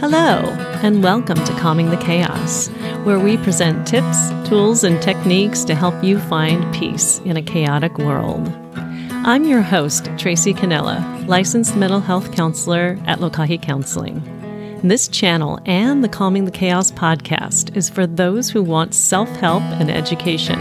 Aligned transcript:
Hello, 0.00 0.44
and 0.84 1.02
welcome 1.02 1.42
to 1.44 1.52
Calming 1.54 1.90
the 1.90 1.96
Chaos, 1.96 2.68
where 3.02 3.18
we 3.18 3.36
present 3.36 3.84
tips, 3.84 4.30
tools, 4.48 4.84
and 4.84 5.02
techniques 5.02 5.64
to 5.64 5.74
help 5.74 6.04
you 6.04 6.20
find 6.20 6.72
peace 6.72 7.18
in 7.24 7.36
a 7.36 7.42
chaotic 7.42 7.98
world. 7.98 8.48
I'm 9.10 9.42
your 9.42 9.60
host, 9.60 10.08
Tracy 10.16 10.54
Canella, 10.54 11.26
licensed 11.26 11.74
mental 11.74 11.98
health 11.98 12.30
counselor 12.30 12.96
at 13.06 13.18
Lokahi 13.18 13.60
Counseling. 13.60 14.22
This 14.84 15.08
channel 15.08 15.58
and 15.66 16.04
the 16.04 16.08
Calming 16.08 16.44
the 16.44 16.52
Chaos 16.52 16.92
podcast 16.92 17.76
is 17.76 17.90
for 17.90 18.06
those 18.06 18.48
who 18.48 18.62
want 18.62 18.94
self 18.94 19.28
help 19.30 19.64
and 19.64 19.90
education. 19.90 20.60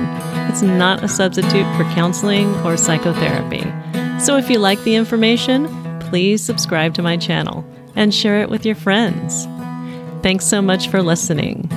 It's 0.50 0.64
not 0.64 1.04
a 1.04 1.08
substitute 1.08 1.68
for 1.76 1.84
counseling 1.94 2.52
or 2.66 2.76
psychotherapy. 2.76 3.62
So 4.20 4.36
if 4.36 4.50
you 4.50 4.58
like 4.58 4.84
the 4.84 4.96
information, 4.96 5.68
please 6.00 6.44
subscribe 6.44 6.96
to 6.96 7.04
my 7.04 7.18
channel 7.18 7.67
and 7.98 8.14
share 8.14 8.40
it 8.42 8.50
with 8.50 8.66
your 8.66 8.76
friends. 8.76 9.46
Thanks 10.22 10.46
so 10.46 10.62
much 10.62 10.88
for 10.88 11.02
listening. 11.02 11.68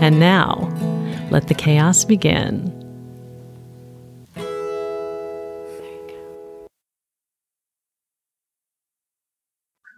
And 0.00 0.18
now, 0.20 0.72
let 1.30 1.48
the 1.48 1.54
chaos 1.54 2.04
begin. 2.04 2.72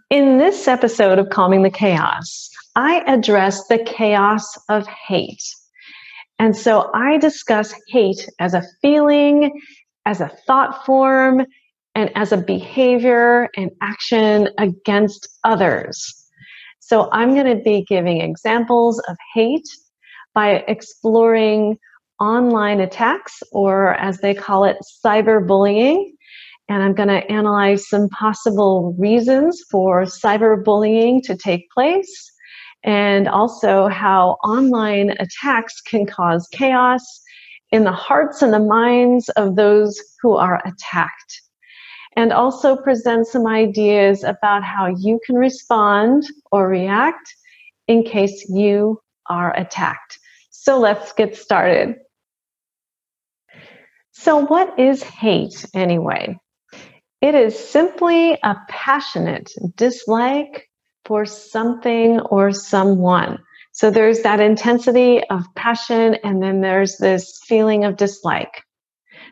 In 0.09 0.39
this 0.39 0.67
episode 0.67 1.19
of 1.19 1.29
Calming 1.29 1.63
the 1.63 1.69
Chaos, 1.69 2.49
I 2.75 3.01
address 3.07 3.67
the 3.67 3.77
chaos 3.77 4.57
of 4.67 4.85
hate. 4.87 5.43
And 6.39 6.57
so 6.57 6.89
I 6.93 7.17
discuss 7.17 7.73
hate 7.87 8.27
as 8.39 8.55
a 8.55 8.63
feeling, 8.81 9.61
as 10.05 10.19
a 10.19 10.31
thought 10.47 10.85
form, 10.85 11.45
and 11.95 12.09
as 12.15 12.31
a 12.31 12.37
behavior 12.37 13.49
and 13.55 13.71
action 13.81 14.49
against 14.57 15.27
others. 15.43 16.15
So 16.79 17.09
I'm 17.11 17.33
going 17.33 17.57
to 17.57 17.63
be 17.63 17.85
giving 17.87 18.21
examples 18.21 18.99
of 19.07 19.17
hate 19.33 19.67
by 20.33 20.63
exploring 20.67 21.77
online 22.19 22.79
attacks, 22.79 23.41
or 23.51 23.95
as 23.95 24.19
they 24.19 24.33
call 24.33 24.65
it, 24.65 24.77
cyberbullying. 25.03 26.11
And 26.69 26.83
I'm 26.83 26.93
going 26.93 27.09
to 27.09 27.29
analyze 27.31 27.89
some 27.89 28.07
possible 28.09 28.95
reasons 28.97 29.61
for 29.69 30.03
cyberbullying 30.03 31.21
to 31.23 31.35
take 31.35 31.69
place, 31.71 32.31
and 32.83 33.27
also 33.27 33.87
how 33.87 34.37
online 34.43 35.13
attacks 35.19 35.81
can 35.81 36.05
cause 36.05 36.47
chaos 36.53 37.03
in 37.71 37.83
the 37.83 37.91
hearts 37.91 38.41
and 38.41 38.53
the 38.53 38.59
minds 38.59 39.29
of 39.29 39.55
those 39.55 39.99
who 40.21 40.35
are 40.35 40.61
attacked 40.65 41.41
and 42.15 42.33
also 42.33 42.75
present 42.75 43.27
some 43.27 43.47
ideas 43.47 44.23
about 44.23 44.63
how 44.63 44.87
you 44.87 45.19
can 45.25 45.35
respond 45.35 46.25
or 46.51 46.67
react 46.67 47.35
in 47.87 48.03
case 48.03 48.49
you 48.49 49.01
are 49.27 49.55
attacked. 49.57 50.19
So 50.49 50.79
let's 50.79 51.13
get 51.13 51.35
started. 51.35 51.95
So, 54.11 54.45
what 54.45 54.77
is 54.77 55.01
hate 55.01 55.65
anyway? 55.73 56.37
It 57.21 57.33
is 57.33 57.57
simply 57.57 58.37
a 58.43 58.55
passionate 58.67 59.51
dislike 59.75 60.69
for 61.05 61.25
something 61.25 62.19
or 62.19 62.51
someone. 62.51 63.39
So, 63.71 63.89
there's 63.89 64.21
that 64.21 64.39
intensity 64.39 65.23
of 65.29 65.45
passion, 65.55 66.15
and 66.23 66.43
then 66.43 66.61
there's 66.61 66.97
this 66.97 67.39
feeling 67.47 67.85
of 67.85 67.97
dislike. 67.97 68.63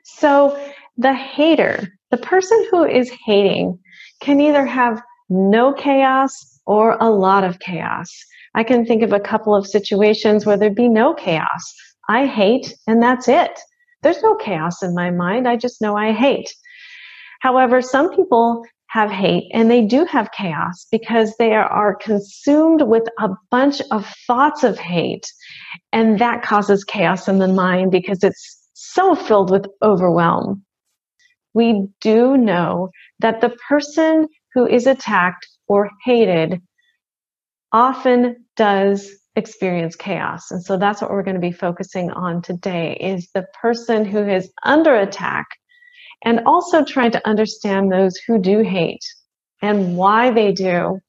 So, 0.03 0.57
the 0.97 1.13
hater 1.13 1.98
the 2.11 2.17
person 2.17 2.65
who 2.71 2.83
is 2.85 3.11
hating 3.25 3.79
can 4.21 4.39
either 4.39 4.65
have 4.65 5.01
no 5.29 5.73
chaos 5.73 6.59
or 6.65 6.97
a 6.99 7.09
lot 7.09 7.43
of 7.43 7.59
chaos. 7.59 8.09
I 8.55 8.63
can 8.63 8.85
think 8.85 9.03
of 9.03 9.13
a 9.13 9.19
couple 9.19 9.55
of 9.55 9.67
situations 9.67 10.45
where 10.45 10.57
there'd 10.57 10.75
be 10.75 10.89
no 10.89 11.13
chaos. 11.13 11.73
I 12.09 12.25
hate, 12.25 12.75
and 12.87 13.01
that's 13.01 13.27
it. 13.27 13.59
There's 14.01 14.23
no 14.23 14.35
chaos 14.35 14.81
in 14.81 14.95
my 14.95 15.11
mind. 15.11 15.47
I 15.47 15.55
just 15.55 15.81
know 15.81 15.95
I 15.95 16.11
hate. 16.11 16.51
However, 17.41 17.81
some 17.81 18.13
people 18.15 18.63
have 18.87 19.11
hate 19.11 19.49
and 19.53 19.69
they 19.69 19.83
do 19.85 20.03
have 20.05 20.31
chaos 20.31 20.87
because 20.91 21.35
they 21.37 21.53
are 21.53 21.95
consumed 21.95 22.81
with 22.81 23.03
a 23.19 23.29
bunch 23.51 23.81
of 23.91 24.11
thoughts 24.25 24.63
of 24.63 24.79
hate. 24.79 25.31
And 25.93 26.17
that 26.19 26.41
causes 26.41 26.83
chaos 26.83 27.27
in 27.27 27.37
the 27.37 27.47
mind 27.47 27.91
because 27.91 28.23
it's 28.23 28.57
so 28.73 29.13
filled 29.13 29.51
with 29.51 29.67
overwhelm 29.83 30.65
we 31.53 31.87
do 32.01 32.37
know 32.37 32.89
that 33.19 33.41
the 33.41 33.55
person 33.67 34.27
who 34.53 34.67
is 34.67 34.87
attacked 34.87 35.47
or 35.67 35.89
hated 36.03 36.61
often 37.71 38.45
does 38.55 39.09
experience 39.35 39.95
chaos. 39.95 40.51
And 40.51 40.63
so 40.63 40.77
that's 40.77 41.01
what 41.01 41.11
we're 41.11 41.23
going 41.23 41.35
to 41.35 41.41
be 41.41 41.51
focusing 41.51 42.11
on 42.11 42.41
today 42.41 42.97
is 42.99 43.29
the 43.33 43.45
person 43.61 44.05
who 44.05 44.27
is 44.27 44.51
under 44.63 44.95
attack 44.95 45.47
and 46.25 46.41
also 46.45 46.83
trying 46.83 47.11
to 47.11 47.27
understand 47.27 47.91
those 47.91 48.17
who 48.27 48.39
do 48.39 48.61
hate 48.61 49.03
and 49.61 49.95
why 49.95 50.31
they 50.31 50.51
do 50.51 50.99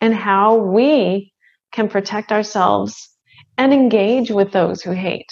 and 0.00 0.14
how 0.14 0.56
we 0.56 1.32
can 1.72 1.88
protect 1.88 2.32
ourselves 2.32 3.10
and 3.58 3.72
engage 3.72 4.30
with 4.30 4.52
those 4.52 4.82
who 4.82 4.92
hate. 4.92 5.30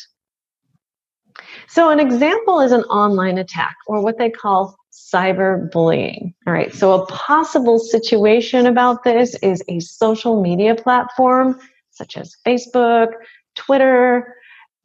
So, 1.71 1.91
an 1.91 2.01
example 2.01 2.61
is 2.61 2.73
an 2.73 2.83
online 2.85 3.39
attack 3.39 3.77
or 3.87 4.03
what 4.03 4.19
they 4.19 4.29
call 4.29 4.77
cyberbullying. 4.93 6.35
All 6.45 6.53
right, 6.53 6.75
so 6.75 7.01
a 7.01 7.07
possible 7.07 7.79
situation 7.79 8.67
about 8.67 9.05
this 9.05 9.37
is 9.37 9.63
a 9.69 9.79
social 9.79 10.43
media 10.43 10.75
platform 10.75 11.61
such 11.93 12.17
as 12.17 12.35
Facebook, 12.45 13.13
Twitter, 13.55 14.35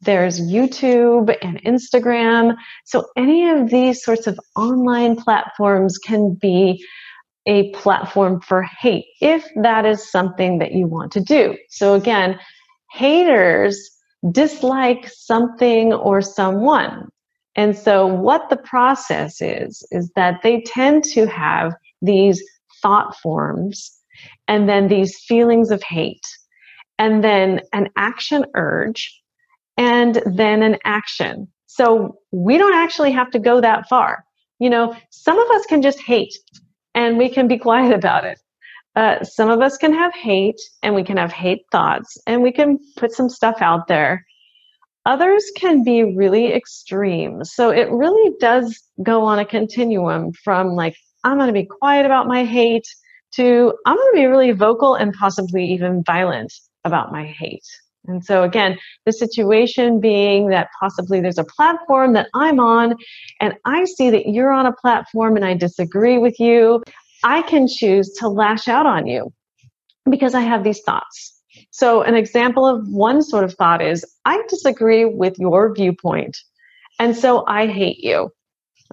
there's 0.00 0.40
YouTube 0.40 1.36
and 1.42 1.60
Instagram. 1.64 2.56
So, 2.84 3.08
any 3.16 3.48
of 3.48 3.68
these 3.68 4.04
sorts 4.04 4.28
of 4.28 4.38
online 4.54 5.16
platforms 5.16 5.98
can 5.98 6.34
be 6.34 6.86
a 7.46 7.72
platform 7.72 8.40
for 8.40 8.62
hate 8.62 9.06
if 9.20 9.44
that 9.56 9.86
is 9.86 10.08
something 10.08 10.58
that 10.58 10.70
you 10.70 10.86
want 10.86 11.10
to 11.12 11.20
do. 11.20 11.56
So, 11.68 11.94
again, 11.94 12.38
haters 12.92 13.90
dislike 14.30 15.08
something 15.08 15.92
or 15.92 16.20
someone. 16.20 17.08
And 17.54 17.76
so, 17.76 18.06
what 18.06 18.50
the 18.50 18.56
process 18.56 19.40
is, 19.40 19.86
is 19.90 20.10
that 20.14 20.42
they 20.42 20.60
tend 20.60 21.04
to 21.04 21.26
have 21.26 21.74
these 22.02 22.42
thought 22.82 23.16
forms 23.16 23.92
and 24.46 24.68
then 24.68 24.88
these 24.88 25.18
feelings 25.26 25.70
of 25.70 25.82
hate, 25.82 26.26
and 26.98 27.24
then 27.24 27.60
an 27.72 27.88
action 27.96 28.44
urge, 28.54 29.22
and 29.76 30.22
then 30.26 30.62
an 30.62 30.76
action. 30.84 31.48
So, 31.66 32.18
we 32.30 32.58
don't 32.58 32.74
actually 32.74 33.12
have 33.12 33.30
to 33.30 33.38
go 33.38 33.60
that 33.60 33.88
far. 33.88 34.24
You 34.58 34.70
know, 34.70 34.94
some 35.10 35.38
of 35.38 35.50
us 35.50 35.64
can 35.66 35.80
just 35.82 36.00
hate 36.00 36.34
and 36.94 37.18
we 37.18 37.28
can 37.28 37.48
be 37.48 37.58
quiet 37.58 37.92
about 38.00 38.24
it. 38.24 38.38
Uh, 38.96 39.22
some 39.22 39.50
of 39.50 39.60
us 39.60 39.76
can 39.76 39.92
have 39.92 40.12
hate 40.14 40.60
and 40.82 40.94
we 40.94 41.04
can 41.04 41.18
have 41.18 41.30
hate 41.30 41.66
thoughts 41.70 42.16
and 42.26 42.42
we 42.42 42.50
can 42.50 42.78
put 42.96 43.12
some 43.12 43.28
stuff 43.28 43.56
out 43.60 43.86
there. 43.88 44.24
Others 45.04 45.44
can 45.56 45.84
be 45.84 46.02
really 46.02 46.52
extreme. 46.52 47.44
So 47.44 47.70
it 47.70 47.90
really 47.90 48.34
does 48.40 48.82
go 49.02 49.22
on 49.22 49.38
a 49.38 49.44
continuum 49.44 50.32
from 50.32 50.70
like, 50.70 50.96
I'm 51.24 51.36
going 51.36 51.48
to 51.48 51.52
be 51.52 51.66
quiet 51.66 52.06
about 52.06 52.26
my 52.26 52.44
hate 52.44 52.86
to 53.34 53.74
I'm 53.84 53.96
going 53.96 54.12
to 54.12 54.16
be 54.16 54.26
really 54.26 54.52
vocal 54.52 54.94
and 54.94 55.12
possibly 55.12 55.64
even 55.66 56.02
violent 56.04 56.52
about 56.84 57.12
my 57.12 57.26
hate. 57.26 57.66
And 58.08 58.24
so, 58.24 58.44
again, 58.44 58.78
the 59.04 59.12
situation 59.12 60.00
being 60.00 60.48
that 60.50 60.68
possibly 60.80 61.20
there's 61.20 61.38
a 61.38 61.44
platform 61.44 62.12
that 62.12 62.28
I'm 62.34 62.60
on, 62.60 62.94
and 63.40 63.54
I 63.64 63.84
see 63.84 64.10
that 64.10 64.28
you're 64.28 64.52
on 64.52 64.66
a 64.66 64.72
platform 64.72 65.36
and 65.36 65.44
I 65.44 65.54
disagree 65.54 66.18
with 66.18 66.38
you. 66.38 66.82
I 67.24 67.42
can 67.42 67.66
choose 67.68 68.12
to 68.18 68.28
lash 68.28 68.68
out 68.68 68.86
on 68.86 69.06
you 69.06 69.32
because 70.08 70.34
I 70.34 70.40
have 70.40 70.64
these 70.64 70.80
thoughts. 70.80 71.32
So, 71.70 72.02
an 72.02 72.14
example 72.14 72.66
of 72.66 72.86
one 72.88 73.22
sort 73.22 73.44
of 73.44 73.54
thought 73.54 73.82
is 73.82 74.04
I 74.24 74.42
disagree 74.48 75.04
with 75.04 75.38
your 75.38 75.74
viewpoint, 75.74 76.38
and 76.98 77.16
so 77.16 77.44
I 77.46 77.66
hate 77.66 77.98
you. 77.98 78.30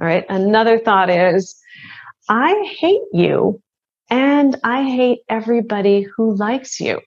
All 0.01 0.07
right. 0.07 0.25
Another 0.29 0.79
thought 0.79 1.09
is 1.09 1.55
I 2.29 2.53
hate 2.77 3.01
you, 3.11 3.61
and 4.09 4.59
I 4.63 4.83
hate 4.83 5.19
everybody 5.29 6.03
who 6.03 6.35
likes 6.35 6.79
you. 6.79 6.99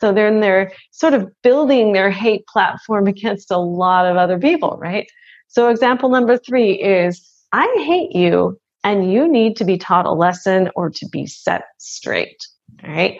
So 0.00 0.12
then 0.12 0.40
they're 0.40 0.72
sort 0.90 1.14
of 1.14 1.30
building 1.42 1.92
their 1.92 2.10
hate 2.10 2.46
platform 2.46 3.06
against 3.14 3.50
a 3.50 3.58
lot 3.58 4.06
of 4.06 4.16
other 4.16 4.38
people, 4.38 4.76
right? 4.80 5.08
So, 5.48 5.68
example 5.68 6.08
number 6.08 6.36
three 6.36 6.72
is 6.72 7.26
I 7.52 7.66
hate 7.86 8.12
you, 8.12 8.58
and 8.86 9.12
you 9.12 9.28
need 9.28 9.56
to 9.56 9.64
be 9.64 9.76
taught 9.76 10.06
a 10.06 10.12
lesson 10.12 10.70
or 10.76 10.88
to 10.88 11.08
be 11.08 11.26
set 11.26 11.64
straight. 11.78 12.38
All 12.84 12.94
right. 12.94 13.18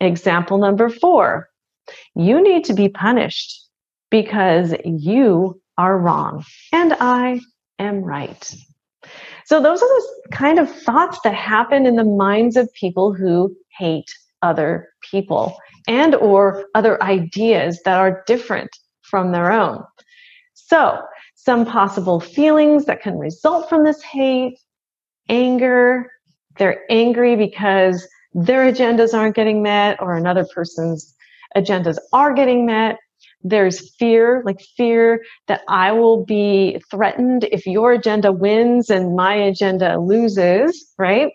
Example 0.00 0.58
number 0.58 0.90
four 0.90 1.48
you 2.14 2.42
need 2.42 2.64
to 2.64 2.74
be 2.74 2.88
punished 2.88 3.68
because 4.10 4.74
you 4.84 5.60
are 5.78 5.98
wrong 5.98 6.44
and 6.72 6.94
I 6.98 7.40
am 7.78 8.02
right. 8.02 8.54
So, 9.44 9.60
those 9.60 9.82
are 9.82 9.88
the 9.88 10.28
kind 10.32 10.58
of 10.58 10.70
thoughts 10.70 11.18
that 11.24 11.34
happen 11.34 11.86
in 11.86 11.96
the 11.96 12.04
minds 12.04 12.56
of 12.56 12.72
people 12.72 13.12
who 13.12 13.54
hate 13.78 14.10
other 14.40 14.88
people 15.10 15.56
and 15.86 16.14
or 16.14 16.64
other 16.74 17.02
ideas 17.02 17.80
that 17.84 17.98
are 17.98 18.24
different 18.26 18.70
from 19.02 19.32
their 19.32 19.52
own. 19.52 19.82
So, 20.54 21.02
some 21.34 21.66
possible 21.66 22.20
feelings 22.20 22.86
that 22.86 23.02
can 23.02 23.18
result 23.18 23.68
from 23.68 23.84
this 23.84 24.02
hate, 24.02 24.58
anger, 25.28 26.10
they're 26.58 26.84
angry 26.90 27.36
because 27.36 28.06
their 28.32 28.70
agendas 28.70 29.14
aren't 29.14 29.36
getting 29.36 29.62
met 29.62 30.00
or 30.00 30.16
another 30.16 30.44
person's 30.54 31.14
agendas 31.56 31.98
are 32.12 32.34
getting 32.34 32.66
met. 32.66 32.98
There's 33.42 33.94
fear, 33.96 34.42
like 34.44 34.60
fear 34.76 35.22
that 35.48 35.60
I 35.68 35.92
will 35.92 36.24
be 36.24 36.82
threatened 36.90 37.44
if 37.44 37.66
your 37.66 37.92
agenda 37.92 38.32
wins 38.32 38.90
and 38.90 39.14
my 39.14 39.34
agenda 39.34 39.98
loses, 39.98 40.92
right? 40.98 41.32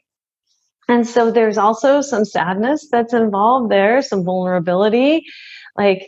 And 0.87 1.07
so 1.07 1.29
there's 1.29 1.57
also 1.57 2.01
some 2.01 2.25
sadness 2.25 2.87
that's 2.91 3.13
involved 3.13 3.71
there, 3.71 4.01
some 4.01 4.23
vulnerability. 4.23 5.23
Like, 5.77 6.07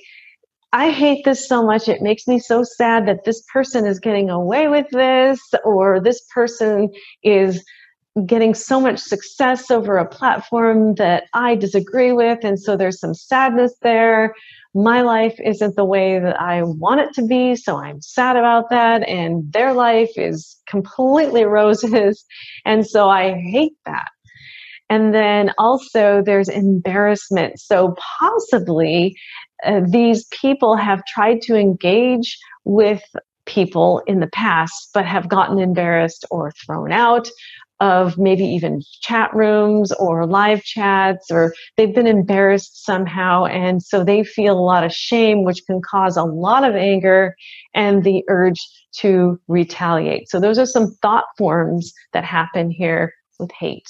I 0.74 0.92
hate 0.92 1.26
this 1.26 1.48
so 1.48 1.66
much. 1.66 1.90
It 1.90 2.02
makes 2.02 2.28
me 2.28 2.40
so 2.40 2.64
sad 2.64 3.08
that 3.08 3.26
this 3.26 3.44
person 3.52 3.86
is 3.86 4.00
getting 4.00 4.30
away 4.30 4.68
with 4.68 4.88
this, 4.92 5.40
or 5.66 6.00
this 6.00 6.22
person 6.34 6.90
is 7.24 7.64
getting 8.26 8.54
so 8.54 8.80
much 8.80 9.00
success 9.00 9.72
over 9.72 9.98
a 9.98 10.08
platform 10.08 10.96
that 10.96 11.26
I 11.34 11.56
disagree 11.56 12.12
with. 12.12 12.40
And 12.44 12.60
so 12.60 12.76
there's 12.76 13.00
some 13.00 13.14
sadness 13.14 13.74
there 13.82 14.34
my 14.74 15.02
life 15.02 15.38
isn't 15.44 15.76
the 15.76 15.86
way 15.86 16.20
that 16.20 16.40
I 16.40 16.64
want 16.64 17.02
it 17.02 17.14
to 17.16 17.26
be, 17.26 17.56
so 17.56 17.78
I'm 17.78 18.02
sad 18.02 18.38
about 18.38 18.70
that. 18.70 19.08
And 19.08 19.52
their 19.52 19.74
life 19.74 20.12
is 20.16 20.58
completely 20.68 21.44
roses. 21.46 22.24
And 22.66 22.88
so 22.88 23.10
I 23.10 23.34
hate 23.34 23.76
that. 23.86 24.10
And 24.90 25.14
then 25.14 25.52
also 25.58 26.22
there's 26.22 26.50
embarrassment. 26.50 27.60
So 27.60 27.96
possibly 28.20 29.16
uh, 29.66 29.82
these 29.88 30.26
people 30.26 30.76
have 30.76 31.04
tried 31.06 31.42
to 31.44 31.56
engage 31.56 32.38
with 32.64 33.04
people 33.46 34.02
in 34.08 34.20
the 34.20 34.28
past, 34.28 34.90
but 34.94 35.06
have 35.06 35.28
gotten 35.28 35.60
embarrassed 35.60 36.26
or 36.32 36.52
thrown 36.52 36.92
out 36.92 37.30
of 37.80 38.16
maybe 38.18 38.46
even 38.46 38.80
chat 39.02 39.34
rooms 39.34 39.92
or 39.94 40.28
live 40.28 40.64
chats, 40.64 41.32
or 41.32 41.52
they've 41.76 41.96
been 41.96 42.06
embarrassed 42.06 42.86
somehow. 42.86 43.46
And 43.46 43.82
so 43.82 44.04
they 44.04 44.24
feel 44.24 44.58
a 44.58 44.62
lot 44.62 44.84
of 44.84 44.94
shame, 44.94 45.44
which 45.44 45.66
can 45.66 45.82
cause 45.82 46.16
a 46.16 46.24
lot 46.24 46.64
of 46.64 46.76
anger 46.76 47.36
and 47.74 48.04
the 48.04 48.24
urge 48.28 48.60
to 49.00 49.40
retaliate. 49.48 50.30
So 50.30 50.40
those 50.40 50.60
are 50.60 50.68
some 50.68 50.96
thought 51.02 51.26
forms 51.40 51.92
that 52.14 52.24
happen 52.24 52.70
here 52.70 53.14
with 53.40 53.52
hate. 53.52 53.88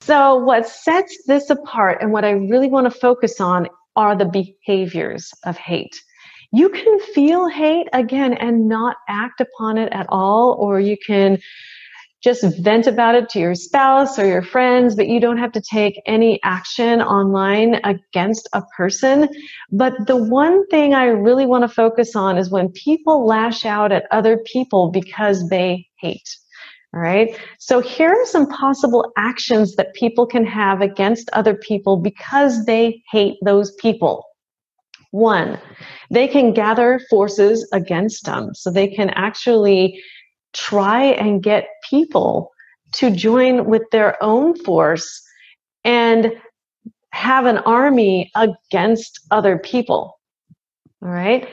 So, 0.00 0.36
what 0.36 0.66
sets 0.66 1.16
this 1.26 1.48
apart 1.48 2.02
and 2.02 2.12
what 2.12 2.24
I 2.24 2.32
really 2.32 2.68
want 2.68 2.90
to 2.90 2.98
focus 2.98 3.40
on 3.40 3.68
are 3.96 4.16
the 4.16 4.24
behaviors 4.24 5.32
of 5.44 5.56
hate. 5.56 5.94
You 6.52 6.68
can 6.68 7.00
feel 7.00 7.48
hate 7.48 7.88
again 7.92 8.34
and 8.34 8.68
not 8.68 8.96
act 9.08 9.40
upon 9.40 9.76
it 9.78 9.92
at 9.92 10.06
all, 10.08 10.56
or 10.58 10.78
you 10.78 10.96
can 11.04 11.38
just 12.24 12.42
vent 12.58 12.86
about 12.86 13.14
it 13.14 13.28
to 13.28 13.38
your 13.38 13.54
spouse 13.54 14.18
or 14.18 14.26
your 14.26 14.40
friends, 14.40 14.96
but 14.96 15.08
you 15.08 15.20
don't 15.20 15.36
have 15.36 15.52
to 15.52 15.60
take 15.60 16.00
any 16.06 16.40
action 16.42 17.02
online 17.02 17.80
against 17.84 18.48
a 18.54 18.62
person. 18.76 19.28
But 19.70 19.92
the 20.06 20.16
one 20.16 20.66
thing 20.68 20.94
I 20.94 21.04
really 21.04 21.44
want 21.44 21.62
to 21.62 21.68
focus 21.68 22.16
on 22.16 22.38
is 22.38 22.50
when 22.50 22.70
people 22.70 23.26
lash 23.26 23.66
out 23.66 23.92
at 23.92 24.06
other 24.10 24.38
people 24.38 24.90
because 24.90 25.48
they 25.50 25.86
hate. 25.98 26.36
All 26.94 27.00
right. 27.00 27.36
So 27.58 27.80
here 27.80 28.10
are 28.10 28.26
some 28.26 28.46
possible 28.46 29.12
actions 29.16 29.74
that 29.74 29.94
people 29.94 30.26
can 30.26 30.46
have 30.46 30.80
against 30.80 31.28
other 31.32 31.54
people 31.54 31.96
because 31.96 32.66
they 32.66 33.02
hate 33.10 33.36
those 33.44 33.74
people. 33.74 34.24
One, 35.10 35.58
they 36.10 36.28
can 36.28 36.52
gather 36.52 37.00
forces 37.10 37.68
against 37.72 38.26
them. 38.26 38.54
So 38.54 38.70
they 38.70 38.86
can 38.86 39.10
actually 39.10 40.00
try 40.52 41.04
and 41.04 41.42
get 41.42 41.66
people 41.88 42.52
to 42.92 43.10
join 43.10 43.64
with 43.66 43.82
their 43.90 44.22
own 44.22 44.56
force 44.62 45.20
and 45.82 46.32
have 47.12 47.46
an 47.46 47.58
army 47.58 48.30
against 48.36 49.20
other 49.32 49.58
people. 49.58 50.18
All 51.02 51.08
right. 51.08 51.48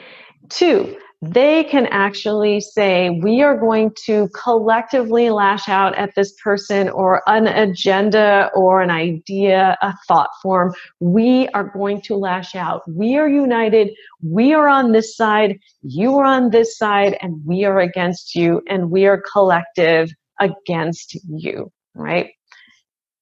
Two, 0.50 0.98
they 1.24 1.64
can 1.66 1.86
actually 1.88 2.60
say, 2.62 3.12
we 3.22 3.44
are 3.44 3.56
going 3.56 3.92
to 4.06 4.28
collectively 4.30 5.30
lash 5.30 5.70
out 5.70 5.96
at 5.96 6.16
this 6.16 6.34
person 6.44 6.90
or 6.90 7.22
an 7.28 7.46
agenda 7.46 8.50
or 8.56 8.82
an 8.82 8.90
idea, 8.90 9.78
a 9.84 9.94
thought 10.08 10.32
form. 10.42 10.74
We 11.00 11.48
are 11.50 11.66
going 11.66 12.02
to 12.04 12.16
lash 12.16 12.56
out. 12.56 12.82
We 12.90 13.18
are 13.18 13.30
united. 13.30 13.92
We 14.24 14.54
are 14.54 14.68
on 14.68 14.94
this 14.94 15.16
side. 15.16 15.60
You 15.84 16.18
are 16.18 16.26
on 16.26 16.50
this 16.50 16.76
side, 16.76 17.18
and 17.22 17.40
we 17.46 17.66
are 17.66 17.80
against 17.80 18.34
you, 18.34 18.62
and 18.68 18.90
we 18.90 19.06
are 19.06 19.22
collective 19.32 20.10
against 20.40 21.20
you, 21.30 21.72
right? 21.94 22.32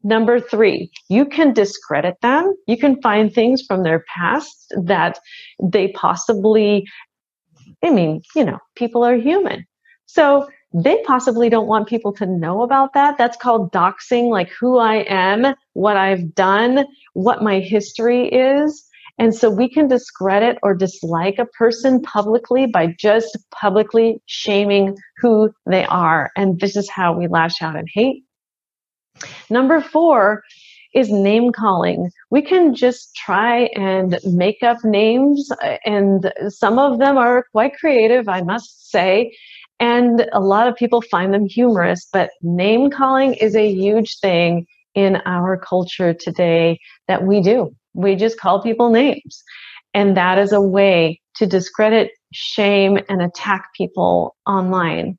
Number 0.02 0.40
three, 0.40 0.90
you 1.10 1.26
can 1.26 1.52
discredit 1.52 2.16
them. 2.22 2.54
You 2.68 2.78
can 2.78 3.02
find 3.02 3.34
things 3.34 3.64
from 3.68 3.84
their 3.84 4.06
past 4.16 4.74
that 4.86 5.20
they 5.62 5.90
possibly 5.90 6.88
I 7.84 7.92
mean, 7.92 8.22
you 8.36 8.44
know, 8.44 8.60
people 8.76 9.04
are 9.04 9.16
human. 9.16 9.66
So 10.06 10.48
they 10.74 11.02
possibly 11.06 11.50
don't 11.50 11.68
want 11.68 11.88
people 11.88 12.14
to 12.14 12.26
know 12.26 12.62
about 12.62 12.94
that. 12.94 13.18
That's 13.18 13.38
called 13.38 13.72
doxing, 13.72 14.30
like 14.30 14.50
who 14.50 14.78
I 14.78 15.06
am, 15.08 15.56
what 15.74 15.98
I've 15.98 16.36
done, 16.36 16.86
what 17.14 17.44
my 17.44 17.60
history 17.60 18.28
is. 18.28 18.86
And 19.18 19.36
so 19.36 19.50
we 19.50 19.68
can 19.70 19.88
discredit 19.88 20.58
or 20.64 20.74
dislike 20.74 21.40
a 21.40 21.46
person 21.46 22.02
publicly 22.02 22.68
by 22.68 22.96
just 22.98 23.38
publicly 23.52 24.22
shaming 24.28 24.98
who 25.18 25.52
they 25.70 25.86
are. 25.86 26.32
And 26.38 26.60
this 26.60 26.78
is 26.78 26.90
how 26.90 27.18
we 27.18 27.28
lash 27.28 27.62
out 27.62 27.76
and 27.76 27.88
hate. 27.94 28.24
Number 29.50 29.82
four 29.82 30.44
is 30.94 31.12
name 31.12 31.52
calling. 31.52 32.10
We 32.30 32.42
can 32.42 32.74
just 32.74 33.16
try 33.16 33.70
and 33.76 34.20
make 34.24 34.64
up 34.64 34.84
names, 34.84 35.52
uh, 35.64 35.78
and 35.86 36.32
some 36.50 36.80
of 36.80 37.00
them 37.00 37.18
are 37.18 37.46
quite 37.52 37.78
creative, 37.78 38.28
I 38.28 38.42
must 38.42 38.90
say. 38.90 39.32
And 39.80 40.28
a 40.34 40.40
lot 40.40 40.68
of 40.68 40.76
people 40.76 41.02
find 41.02 41.34
them 41.34 41.46
humorous, 41.46 42.08
but 42.12 42.32
name 42.42 42.90
calling 42.90 43.36
is 43.36 43.56
a 43.56 43.72
huge 43.72 44.20
thing 44.20 44.66
in 44.96 45.18
our 45.26 45.58
culture 45.58 46.14
today 46.14 46.80
that 47.08 47.24
we 47.24 47.42
do. 47.42 47.74
We 47.94 48.16
just 48.16 48.40
call 48.40 48.62
people 48.62 48.90
names. 48.90 49.44
And 49.94 50.18
that 50.18 50.38
is 50.38 50.52
a 50.52 50.62
way 50.62 51.22
to 51.36 51.46
discredit, 51.46 52.12
shame, 52.34 53.00
and 53.08 53.22
attack 53.22 53.70
people 53.76 54.36
online. 54.46 55.18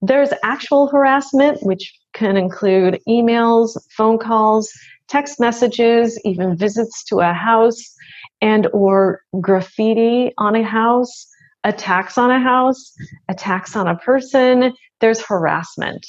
There's 0.00 0.30
actual 0.42 0.88
harassment, 0.88 1.62
which 1.62 1.92
can 2.12 2.36
include 2.36 3.00
emails, 3.08 3.76
phone 3.90 4.18
calls, 4.18 4.72
text 5.08 5.40
messages, 5.40 6.20
even 6.24 6.56
visits 6.56 7.04
to 7.04 7.20
a 7.20 7.32
house 7.32 7.94
and 8.40 8.66
or 8.72 9.22
graffiti 9.40 10.32
on 10.38 10.56
a 10.56 10.62
house, 10.62 11.28
attacks 11.64 12.18
on 12.18 12.30
a 12.30 12.40
house, 12.40 12.92
attacks 13.28 13.76
on 13.76 13.86
a 13.86 13.96
person, 13.96 14.74
there's 15.00 15.22
harassment. 15.22 16.06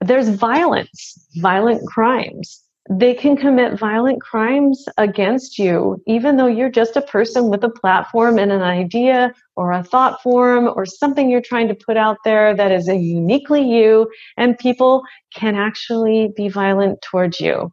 There's 0.00 0.28
violence, 0.28 1.26
violent 1.36 1.86
crimes 1.86 2.62
they 2.90 3.12
can 3.12 3.36
commit 3.36 3.78
violent 3.78 4.22
crimes 4.22 4.86
against 4.96 5.58
you, 5.58 6.02
even 6.06 6.36
though 6.36 6.46
you're 6.46 6.70
just 6.70 6.96
a 6.96 7.02
person 7.02 7.50
with 7.50 7.62
a 7.62 7.68
platform 7.68 8.38
and 8.38 8.50
an 8.50 8.62
idea 8.62 9.34
or 9.56 9.72
a 9.72 9.84
thought 9.84 10.22
form 10.22 10.70
or 10.74 10.86
something 10.86 11.28
you're 11.28 11.42
trying 11.42 11.68
to 11.68 11.74
put 11.74 11.98
out 11.98 12.16
there 12.24 12.54
that 12.56 12.72
is 12.72 12.86
uniquely 12.86 13.62
you, 13.62 14.10
and 14.38 14.56
people 14.58 15.02
can 15.34 15.54
actually 15.54 16.32
be 16.34 16.48
violent 16.48 17.02
towards 17.02 17.40
you. 17.40 17.70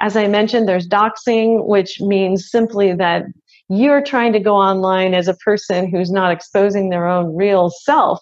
As 0.00 0.16
I 0.16 0.26
mentioned, 0.26 0.66
there's 0.66 0.88
doxing, 0.88 1.66
which 1.66 2.00
means 2.00 2.50
simply 2.50 2.94
that 2.94 3.26
you're 3.68 4.02
trying 4.02 4.32
to 4.32 4.40
go 4.40 4.56
online 4.56 5.14
as 5.14 5.28
a 5.28 5.34
person 5.34 5.88
who's 5.88 6.10
not 6.10 6.32
exposing 6.32 6.88
their 6.88 7.06
own 7.06 7.36
real 7.36 7.70
self, 7.70 8.18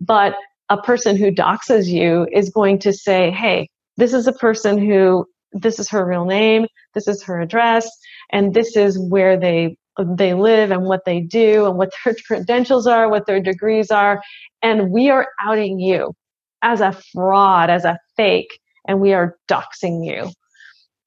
but 0.00 0.34
a 0.68 0.76
person 0.76 1.16
who 1.16 1.30
doxes 1.30 1.86
you 1.86 2.26
is 2.30 2.50
going 2.50 2.78
to 2.80 2.92
say, 2.92 3.30
hey, 3.30 3.70
this 3.96 4.12
is 4.12 4.26
a 4.26 4.32
person 4.32 4.76
who 4.76 5.24
this 5.52 5.78
is 5.78 5.88
her 5.90 6.04
real 6.04 6.24
name, 6.24 6.66
this 6.94 7.08
is 7.08 7.22
her 7.24 7.40
address, 7.40 7.88
and 8.30 8.54
this 8.54 8.76
is 8.76 8.98
where 8.98 9.38
they 9.38 9.76
they 10.06 10.32
live 10.32 10.70
and 10.70 10.84
what 10.84 11.04
they 11.04 11.20
do 11.20 11.66
and 11.66 11.76
what 11.76 11.90
their 12.04 12.14
credentials 12.26 12.86
are, 12.86 13.10
what 13.10 13.26
their 13.26 13.40
degrees 13.40 13.90
are, 13.90 14.22
and 14.62 14.90
we 14.90 15.10
are 15.10 15.28
outing 15.40 15.78
you 15.80 16.14
as 16.62 16.80
a 16.80 16.96
fraud, 17.12 17.70
as 17.70 17.84
a 17.84 17.98
fake, 18.16 18.58
and 18.86 19.00
we 19.00 19.12
are 19.12 19.36
doxing 19.48 20.04
you. 20.04 20.30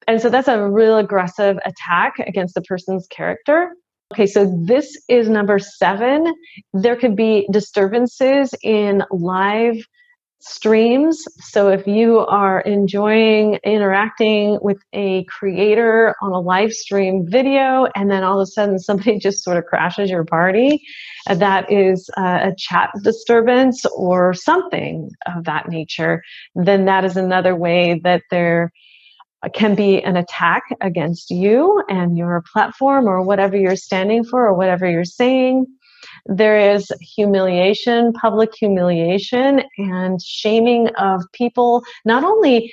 And 0.06 0.20
so 0.20 0.28
that's 0.28 0.48
a 0.48 0.68
real 0.68 0.98
aggressive 0.98 1.58
attack 1.64 2.18
against 2.18 2.54
the 2.54 2.62
person's 2.62 3.06
character. 3.08 3.72
Okay, 4.12 4.26
so 4.26 4.52
this 4.66 5.00
is 5.08 5.28
number 5.28 5.58
seven. 5.58 6.34
There 6.74 6.96
could 6.96 7.16
be 7.16 7.46
disturbances 7.50 8.54
in 8.62 9.02
live 9.10 9.76
streams. 10.42 11.24
So 11.38 11.68
if 11.68 11.86
you 11.86 12.18
are 12.18 12.60
enjoying 12.60 13.60
interacting 13.64 14.58
with 14.60 14.78
a 14.92 15.24
creator 15.24 16.16
on 16.20 16.32
a 16.32 16.40
live 16.40 16.72
stream 16.72 17.24
video, 17.28 17.86
and 17.94 18.10
then 18.10 18.24
all 18.24 18.40
of 18.40 18.42
a 18.42 18.46
sudden 18.46 18.78
somebody 18.78 19.18
just 19.20 19.44
sort 19.44 19.56
of 19.56 19.64
crashes 19.66 20.10
your 20.10 20.24
party, 20.24 20.82
uh, 21.28 21.36
that 21.36 21.70
is 21.70 22.10
uh, 22.16 22.50
a 22.50 22.54
chat 22.58 22.90
disturbance 23.04 23.86
or 23.86 24.34
something 24.34 25.10
of 25.26 25.44
that 25.44 25.68
nature, 25.68 26.22
then 26.56 26.86
that 26.86 27.04
is 27.04 27.16
another 27.16 27.54
way 27.54 28.00
that 28.02 28.22
there 28.30 28.72
can 29.54 29.74
be 29.74 30.02
an 30.02 30.16
attack 30.16 30.62
against 30.80 31.30
you 31.30 31.82
and 31.88 32.16
your 32.16 32.42
platform 32.52 33.06
or 33.06 33.22
whatever 33.22 33.56
you're 33.56 33.76
standing 33.76 34.24
for 34.24 34.46
or 34.46 34.54
whatever 34.54 34.88
you're 34.88 35.04
saying. 35.04 35.66
There 36.26 36.74
is 36.74 36.90
humiliation, 37.00 38.12
public 38.12 38.54
humiliation, 38.54 39.62
and 39.78 40.20
shaming 40.22 40.88
of 40.98 41.22
people, 41.32 41.82
not 42.04 42.24
only 42.24 42.72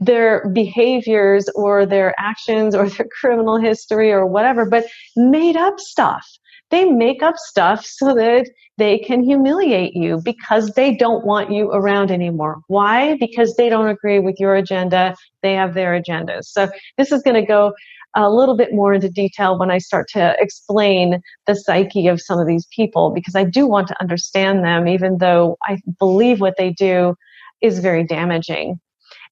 their 0.00 0.48
behaviors 0.50 1.48
or 1.54 1.84
their 1.84 2.14
actions 2.18 2.74
or 2.74 2.88
their 2.90 3.08
criminal 3.20 3.56
history 3.56 4.12
or 4.12 4.26
whatever, 4.26 4.64
but 4.64 4.84
made 5.16 5.56
up 5.56 5.78
stuff. 5.80 6.26
They 6.70 6.84
make 6.84 7.22
up 7.22 7.36
stuff 7.38 7.84
so 7.84 8.14
that 8.14 8.50
they 8.76 8.98
can 8.98 9.22
humiliate 9.22 9.94
you 9.94 10.20
because 10.22 10.72
they 10.72 10.94
don't 10.94 11.24
want 11.24 11.50
you 11.50 11.70
around 11.70 12.10
anymore. 12.10 12.60
Why? 12.66 13.16
Because 13.16 13.56
they 13.56 13.70
don't 13.70 13.88
agree 13.88 14.20
with 14.20 14.38
your 14.38 14.54
agenda. 14.54 15.16
They 15.42 15.54
have 15.54 15.72
their 15.72 15.98
agendas. 15.98 16.44
So 16.44 16.68
this 16.98 17.10
is 17.10 17.22
going 17.22 17.40
to 17.40 17.46
go 17.46 17.72
a 18.16 18.30
little 18.30 18.56
bit 18.56 18.72
more 18.72 18.94
into 18.94 19.08
detail 19.08 19.58
when 19.58 19.70
I 19.70 19.78
start 19.78 20.08
to 20.14 20.34
explain 20.38 21.20
the 21.46 21.54
psyche 21.54 22.08
of 22.08 22.20
some 22.20 22.38
of 22.38 22.46
these 22.46 22.66
people 22.74 23.10
because 23.10 23.34
I 23.34 23.44
do 23.44 23.66
want 23.66 23.88
to 23.88 24.00
understand 24.00 24.64
them, 24.64 24.88
even 24.88 25.18
though 25.18 25.56
I 25.62 25.78
believe 25.98 26.40
what 26.40 26.56
they 26.56 26.70
do 26.70 27.14
is 27.60 27.80
very 27.80 28.04
damaging. 28.04 28.80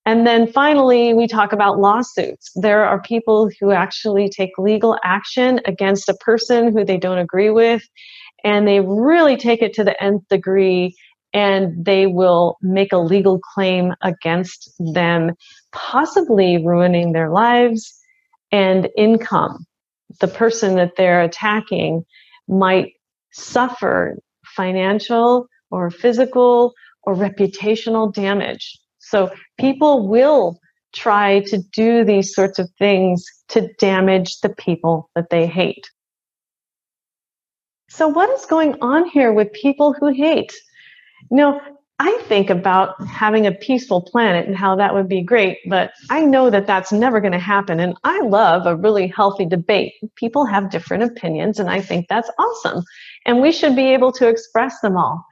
And 0.05 0.25
then 0.25 0.47
finally, 0.47 1.15
we 1.15 1.27
talk 1.27 1.53
about 1.53 1.81
lawsuits. 1.81 2.53
There 2.55 2.85
are 2.85 3.03
people 3.03 3.51
who 3.61 3.73
actually 3.73 4.29
take 4.29 4.51
legal 4.57 4.97
action 5.03 5.61
against 5.65 6.09
a 6.09 6.15
person 6.15 6.73
who 6.73 6.85
they 6.85 6.97
don't 6.97 7.19
agree 7.19 7.51
with, 7.51 7.83
and 8.45 8.69
they 8.69 8.81
really 8.81 9.37
take 9.37 9.63
it 9.63 9.73
to 9.75 9.85
the 9.85 10.01
nth 10.03 10.23
degree 10.29 10.95
and 11.35 11.85
they 11.85 12.07
will 12.07 12.57
make 12.63 12.93
a 12.93 12.99
legal 12.99 13.41
claim 13.41 13.93
against 14.03 14.73
them, 14.79 15.33
possibly 15.73 16.65
ruining 16.65 17.13
their 17.13 17.31
lives 17.31 17.93
and 18.53 18.89
income. 18.97 19.67
The 20.21 20.29
person 20.29 20.77
that 20.77 20.97
they're 20.97 21.23
attacking 21.23 22.05
might 22.49 22.93
suffer 23.33 24.17
financial 24.45 25.49
or 25.71 25.91
physical 25.91 26.73
or 27.03 27.15
reputational 27.15 28.13
damage. 28.13 28.79
So 28.99 29.31
people 29.59 30.09
will 30.09 30.59
try 30.95 31.41
to 31.41 31.59
do 31.73 32.05
these 32.05 32.35
sorts 32.35 32.59
of 32.59 32.71
things 32.79 33.25
to 33.49 33.69
damage 33.79 34.41
the 34.41 34.49
people 34.49 35.11
that 35.15 35.31
they 35.31 35.47
hate. 35.47 35.91
So, 37.89 38.09
what 38.09 38.31
is 38.31 38.47
going 38.47 38.75
on 38.81 39.09
here 39.09 39.33
with 39.33 39.53
people 39.53 39.95
who 39.99 40.09
hate? 40.09 40.53
Know, 41.31 41.61
I 41.99 42.19
think 42.29 42.51
about 42.51 43.03
having 43.07 43.47
a 43.47 43.53
peaceful 43.53 44.03
planet 44.03 44.47
and 44.47 44.55
how 44.57 44.77
that 44.77 44.93
would 44.93 45.09
be 45.09 45.23
great, 45.23 45.59
but 45.67 45.93
I 46.11 46.27
know 46.27 46.51
that 46.51 46.67
that's 46.67 46.93
never 46.93 47.21
going 47.21 47.33
to 47.33 47.39
happen. 47.39 47.81
And 47.81 47.97
I 48.05 48.21
love 48.21 48.67
a 48.67 48.77
really 48.77 49.07
healthy 49.07 49.47
debate. 49.47 49.95
People 50.15 50.45
have 50.45 50.71
different 50.71 51.05
opinions, 51.05 51.59
and 51.59 51.71
I 51.71 51.81
think 51.81 52.07
that's 52.09 52.31
awesome. 52.39 52.85
And 53.25 53.41
we 53.41 53.51
should 53.51 53.75
be 53.75 53.95
able 53.95 54.13
to 54.13 54.29
express 54.29 54.79
them 54.81 54.99
all. 54.99 55.25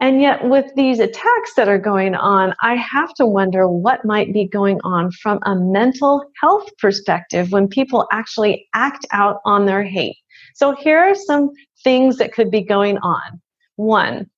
And 0.00 0.20
yet, 0.20 0.44
with 0.44 0.66
these 0.76 0.98
attacks 0.98 1.54
that 1.56 1.68
are 1.68 1.78
going 1.78 2.14
on, 2.14 2.52
I 2.60 2.74
have 2.74 3.14
to 3.14 3.24
wonder 3.24 3.66
what 3.66 4.04
might 4.04 4.34
be 4.34 4.46
going 4.46 4.80
on 4.84 5.10
from 5.10 5.38
a 5.44 5.54
mental 5.54 6.22
health 6.38 6.68
perspective 6.78 7.52
when 7.52 7.68
people 7.68 8.06
actually 8.12 8.68
act 8.74 9.06
out 9.12 9.40
on 9.46 9.64
their 9.64 9.82
hate. 9.82 10.16
So, 10.54 10.74
here 10.74 10.98
are 10.98 11.14
some 11.14 11.50
things 11.82 12.18
that 12.18 12.34
could 12.34 12.50
be 12.50 12.62
going 12.62 12.98
on. 12.98 13.40
One, 13.76 14.28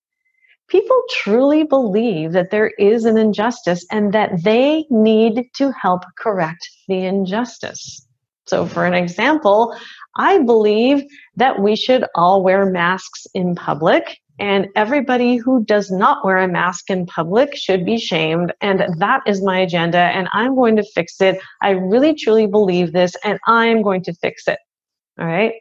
people 0.69 1.01
truly 1.11 1.65
believe 1.65 2.33
that 2.33 2.51
there 2.51 2.73
is 2.79 3.05
an 3.05 3.17
injustice 3.17 3.85
and 3.91 4.13
that 4.13 4.43
they 4.43 4.85
need 4.91 5.49
to 5.57 5.73
help 5.73 6.03
correct 6.19 6.69
the 6.89 7.05
injustice. 7.05 8.07
So, 8.47 8.67
for 8.67 8.85
an 8.85 8.95
example, 8.95 9.77
I 10.17 10.39
believe 10.39 11.05
that 11.37 11.61
we 11.61 11.77
should 11.77 12.05
all 12.15 12.43
wear 12.43 12.65
masks 12.65 13.27
in 13.35 13.55
public, 13.55 14.19
and 14.39 14.69
everybody 14.77 15.37
who 15.37 15.65
does 15.65 15.91
not 15.91 16.25
wear 16.25 16.39
a 16.39 16.49
mask 16.49 16.91
in 16.91 17.07
public 17.07 17.57
should 17.57 17.85
be 17.85 17.99
shamed. 17.99 18.53
And 18.61 18.87
that 18.99 19.23
is 19.27 19.43
my 19.43 19.59
agenda, 19.59 19.99
and 19.99 20.29
I'm 20.33 20.55
going 20.55 20.77
to 20.77 20.85
fix 20.95 21.21
it. 21.21 21.39
I 21.61 21.71
really 21.71 22.15
truly 22.15 22.47
believe 22.47 22.93
this, 22.93 23.17
and 23.25 23.39
I'm 23.47 23.83
going 23.83 24.05
to 24.05 24.15
fix 24.15 24.47
it. 24.47 24.59
All 25.19 25.27
right. 25.27 25.55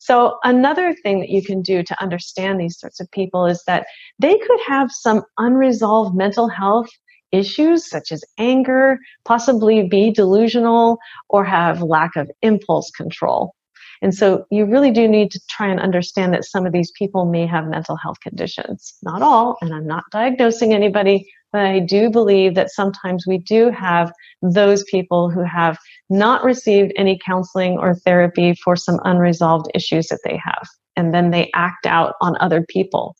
So, 0.00 0.38
another 0.44 0.94
thing 0.94 1.20
that 1.20 1.28
you 1.28 1.42
can 1.42 1.60
do 1.60 1.82
to 1.82 2.02
understand 2.02 2.58
these 2.58 2.78
sorts 2.80 3.00
of 3.00 3.10
people 3.10 3.44
is 3.44 3.62
that 3.66 3.86
they 4.18 4.38
could 4.38 4.60
have 4.66 4.90
some 4.90 5.22
unresolved 5.36 6.16
mental 6.16 6.48
health 6.48 6.88
issues 7.32 7.88
such 7.88 8.10
as 8.10 8.24
anger, 8.38 8.98
possibly 9.26 9.86
be 9.86 10.10
delusional, 10.10 10.98
or 11.28 11.44
have 11.44 11.82
lack 11.82 12.16
of 12.16 12.30
impulse 12.40 12.90
control. 12.90 13.54
And 14.02 14.14
so 14.14 14.46
you 14.50 14.64
really 14.64 14.90
do 14.90 15.06
need 15.06 15.30
to 15.32 15.40
try 15.48 15.68
and 15.68 15.80
understand 15.80 16.32
that 16.32 16.44
some 16.44 16.66
of 16.66 16.72
these 16.72 16.90
people 16.92 17.26
may 17.26 17.46
have 17.46 17.66
mental 17.66 17.96
health 17.96 18.20
conditions. 18.20 18.94
Not 19.02 19.22
all, 19.22 19.56
and 19.60 19.74
I'm 19.74 19.86
not 19.86 20.04
diagnosing 20.10 20.72
anybody, 20.72 21.30
but 21.52 21.62
I 21.62 21.80
do 21.80 22.10
believe 22.10 22.54
that 22.54 22.70
sometimes 22.70 23.26
we 23.26 23.38
do 23.38 23.70
have 23.70 24.12
those 24.40 24.84
people 24.84 25.30
who 25.30 25.42
have 25.42 25.78
not 26.08 26.44
received 26.44 26.92
any 26.96 27.18
counseling 27.24 27.78
or 27.78 27.94
therapy 27.94 28.54
for 28.54 28.76
some 28.76 29.00
unresolved 29.04 29.70
issues 29.74 30.06
that 30.08 30.20
they 30.24 30.40
have. 30.42 30.66
And 30.96 31.12
then 31.12 31.30
they 31.30 31.50
act 31.54 31.86
out 31.86 32.14
on 32.20 32.36
other 32.40 32.64
people. 32.68 33.16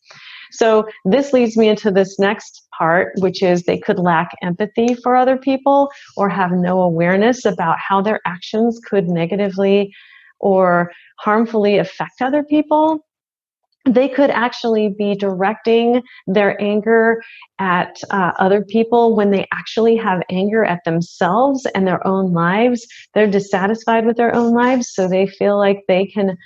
So 0.52 0.86
this 1.04 1.32
leads 1.32 1.56
me 1.56 1.68
into 1.68 1.90
this 1.90 2.18
next 2.18 2.66
part, 2.76 3.12
which 3.18 3.42
is 3.42 3.62
they 3.62 3.78
could 3.78 3.98
lack 3.98 4.30
empathy 4.42 4.96
for 5.02 5.14
other 5.14 5.36
people 5.36 5.90
or 6.16 6.28
have 6.28 6.50
no 6.50 6.80
awareness 6.80 7.44
about 7.44 7.78
how 7.78 8.02
their 8.02 8.20
actions 8.26 8.80
could 8.84 9.08
negatively 9.08 9.92
or 10.40 10.90
harmfully 11.18 11.78
affect 11.78 12.22
other 12.22 12.42
people 12.42 13.04
they 13.88 14.08
could 14.08 14.30
actually 14.30 14.94
be 14.96 15.14
directing 15.14 16.02
their 16.26 16.60
anger 16.60 17.22
at 17.58 17.96
uh, 18.10 18.32
other 18.38 18.62
people 18.62 19.16
when 19.16 19.30
they 19.30 19.46
actually 19.52 19.96
have 19.96 20.22
anger 20.30 20.64
at 20.64 20.80
themselves 20.84 21.66
and 21.74 21.86
their 21.86 22.06
own 22.06 22.32
lives. 22.32 22.86
They're 23.14 23.30
dissatisfied 23.30 24.04
with 24.04 24.16
their 24.16 24.34
own 24.34 24.52
lives, 24.52 24.92
so 24.92 25.08
they 25.08 25.26
feel 25.26 25.56
like 25.56 25.80
they 25.88 26.06
can 26.06 26.36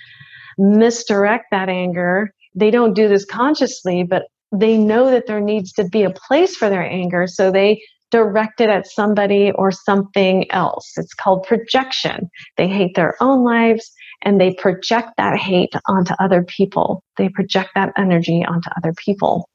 misdirect 0.57 1.47
that 1.51 1.67
anger. 1.67 2.33
They 2.55 2.71
don't 2.71 2.93
do 2.93 3.09
this 3.09 3.25
consciously, 3.25 4.03
but 4.03 4.23
they 4.53 4.77
know 4.77 5.11
that 5.11 5.27
there 5.27 5.41
needs 5.41 5.73
to 5.73 5.83
be 5.83 6.03
a 6.03 6.11
place 6.11 6.55
for 6.55 6.69
their 6.69 6.83
anger, 6.83 7.27
so 7.27 7.51
they 7.51 7.81
direct 8.11 8.61
it 8.61 8.69
at 8.69 8.87
somebody 8.87 9.51
or 9.51 9.71
something 9.71 10.49
else. 10.51 10.93
It's 10.97 11.13
called 11.13 11.43
projection. 11.43 12.29
They 12.57 12.67
hate 12.67 12.95
their 12.95 13.15
own 13.21 13.43
lives 13.43 13.91
and 14.21 14.39
they 14.39 14.53
project 14.53 15.09
that 15.17 15.37
hate 15.37 15.73
onto 15.87 16.13
other 16.19 16.43
people. 16.43 17.03
They 17.17 17.29
project 17.29 17.71
that 17.75 17.93
energy 17.97 18.43
onto 18.45 18.69
other 18.77 18.93
people. 18.93 19.49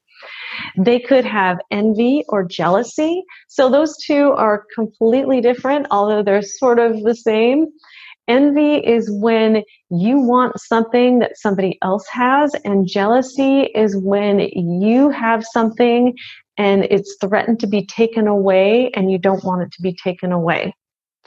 They 0.77 0.99
could 0.99 1.25
have 1.25 1.59
envy 1.71 2.23
or 2.29 2.43
jealousy. 2.43 3.23
So 3.47 3.69
those 3.69 3.97
two 3.97 4.31
are 4.31 4.65
completely 4.75 5.41
different, 5.41 5.87
although 5.91 6.23
they're 6.23 6.41
sort 6.41 6.79
of 6.79 7.01
the 7.03 7.15
same. 7.15 7.67
Envy 8.27 8.75
is 8.75 9.09
when 9.11 9.63
you 9.89 10.19
want 10.19 10.59
something 10.59 11.19
that 11.19 11.37
somebody 11.37 11.77
else 11.81 12.07
has, 12.07 12.53
and 12.63 12.87
jealousy 12.87 13.61
is 13.75 13.95
when 13.97 14.39
you 14.39 15.09
have 15.09 15.43
something 15.45 16.15
and 16.57 16.85
it's 16.85 17.17
threatened 17.19 17.59
to 17.59 17.67
be 17.67 17.85
taken 17.85 18.27
away 18.27 18.91
and 18.91 19.11
you 19.11 19.17
don't 19.17 19.43
want 19.43 19.63
it 19.63 19.71
to 19.71 19.81
be 19.81 19.93
taken 19.93 20.31
away. 20.31 20.73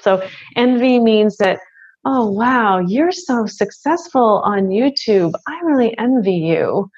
So, 0.00 0.26
envy 0.56 0.98
means 0.98 1.36
that 1.38 1.58
oh, 2.04 2.30
wow, 2.30 2.78
you're 2.78 3.12
so 3.12 3.46
successful 3.46 4.42
on 4.44 4.68
YouTube. 4.68 5.34
I 5.46 5.60
really 5.64 5.96
envy 5.96 6.34
you. 6.34 6.90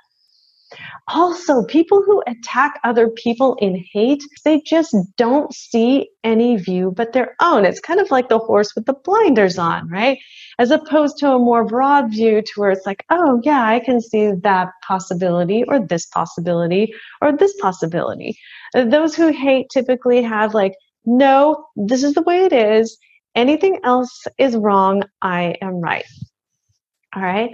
Also, 1.07 1.63
people 1.65 2.01
who 2.03 2.23
attack 2.27 2.79
other 2.83 3.09
people 3.09 3.55
in 3.59 3.83
hate, 3.91 4.23
they 4.45 4.61
just 4.61 4.95
don't 5.17 5.53
see 5.53 6.09
any 6.23 6.55
view 6.55 6.93
but 6.95 7.13
their 7.13 7.35
own. 7.41 7.65
It's 7.65 7.79
kind 7.79 7.99
of 7.99 8.09
like 8.11 8.29
the 8.29 8.39
horse 8.39 8.73
with 8.75 8.85
the 8.85 8.93
blinders 8.93 9.57
on, 9.57 9.89
right? 9.89 10.17
As 10.59 10.71
opposed 10.71 11.17
to 11.17 11.31
a 11.31 11.39
more 11.39 11.65
broad 11.65 12.11
view 12.11 12.41
to 12.41 12.51
where 12.55 12.71
it's 12.71 12.85
like, 12.85 13.03
oh, 13.09 13.41
yeah, 13.43 13.65
I 13.65 13.79
can 13.79 14.01
see 14.01 14.31
that 14.43 14.69
possibility 14.87 15.63
or 15.67 15.79
this 15.79 16.05
possibility 16.07 16.93
or 17.21 17.35
this 17.35 17.53
possibility. 17.59 18.37
Those 18.73 19.15
who 19.15 19.27
hate 19.31 19.67
typically 19.71 20.21
have 20.23 20.53
like, 20.53 20.73
no, 21.05 21.65
this 21.75 22.03
is 22.03 22.13
the 22.13 22.21
way 22.21 22.45
it 22.45 22.53
is. 22.53 22.97
Anything 23.35 23.79
else 23.83 24.25
is 24.37 24.55
wrong. 24.55 25.03
I 25.21 25.55
am 25.61 25.81
right. 25.81 26.05
All 27.15 27.21
right. 27.21 27.51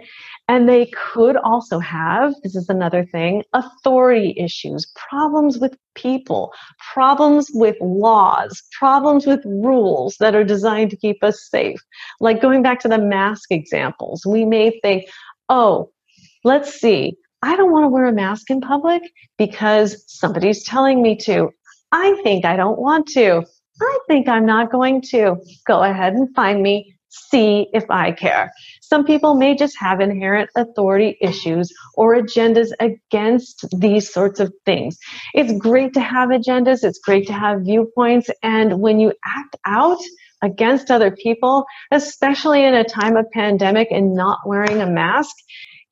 And 0.48 0.70
they 0.70 0.86
could 0.88 1.36
also 1.36 1.80
have, 1.80 2.34
this 2.44 2.56
is 2.56 2.70
another 2.70 3.06
thing, 3.06 3.44
authority 3.54 4.34
issues, 4.38 4.92
problems 4.96 5.58
with 5.58 5.76
people, 5.96 6.54
problems 6.94 7.50
with 7.54 7.76
laws, 7.82 8.64
problems 8.78 9.26
with 9.26 9.42
rules 9.46 10.16
that 10.20 10.36
are 10.36 10.46
designed 10.46 10.92
to 10.92 10.98
keep 10.98 11.24
us 11.24 11.50
safe. 11.50 11.80
Like 12.22 12.42
going 12.42 12.64
back 12.64 12.80
to 12.82 12.88
the 12.88 12.98
mask 12.98 13.52
examples, 13.52 14.26
we 14.26 14.46
may 14.46 14.80
think, 14.80 15.10
oh, 15.50 15.92
let's 16.46 16.80
see, 16.80 17.18
I 17.42 17.56
don't 17.56 17.72
want 17.72 17.84
to 17.84 17.90
wear 17.90 18.06
a 18.06 18.14
mask 18.14 18.50
in 18.50 18.62
public 18.62 19.02
because 19.38 20.04
somebody's 20.08 20.64
telling 20.64 21.02
me 21.02 21.18
to. 21.18 21.52
I 21.92 22.20
think 22.24 22.46
I 22.46 22.56
don't 22.56 22.80
want 22.80 23.08
to. 23.10 23.44
I 23.82 24.00
think 24.08 24.28
I'm 24.28 24.46
not 24.46 24.72
going 24.72 25.02
to. 25.10 25.38
Go 25.66 25.84
ahead 25.84 26.14
and 26.14 26.34
find 26.36 26.62
me 26.62 26.96
see 27.10 27.68
if 27.74 27.86
I 27.90 28.12
care. 28.12 28.52
Some 28.82 29.06
people 29.06 29.36
may 29.36 29.56
just 29.56 29.78
have 29.80 30.00
inherent 30.00 30.50
authority 30.56 31.18
issues 31.22 31.72
or 31.96 32.16
agendas 32.16 32.72
against 32.80 33.66
these 33.78 34.12
sorts 34.12 34.40
of 34.40 34.54
things. 34.66 34.98
It's 35.34 35.52
great 35.60 35.94
to 35.94 36.02
have 36.02 36.30
agendas, 36.30 36.84
it's 36.84 37.00
great 37.00 37.28
to 37.28 37.34
have 37.34 37.62
viewpoints, 37.62 38.30
and 38.44 38.80
when 38.80 39.00
you 39.00 39.14
act 39.26 39.56
out, 39.66 40.00
against 40.42 40.90
other 40.92 41.12
people, 41.12 41.66
especially 41.92 42.64
in 42.64 42.74
a 42.74 42.84
time 42.84 43.18
of 43.18 43.30
pandemic 43.32 43.90
and 43.92 44.16
not 44.16 44.40
wearing 44.46 44.82
a 44.82 44.90
mask, 44.90 45.36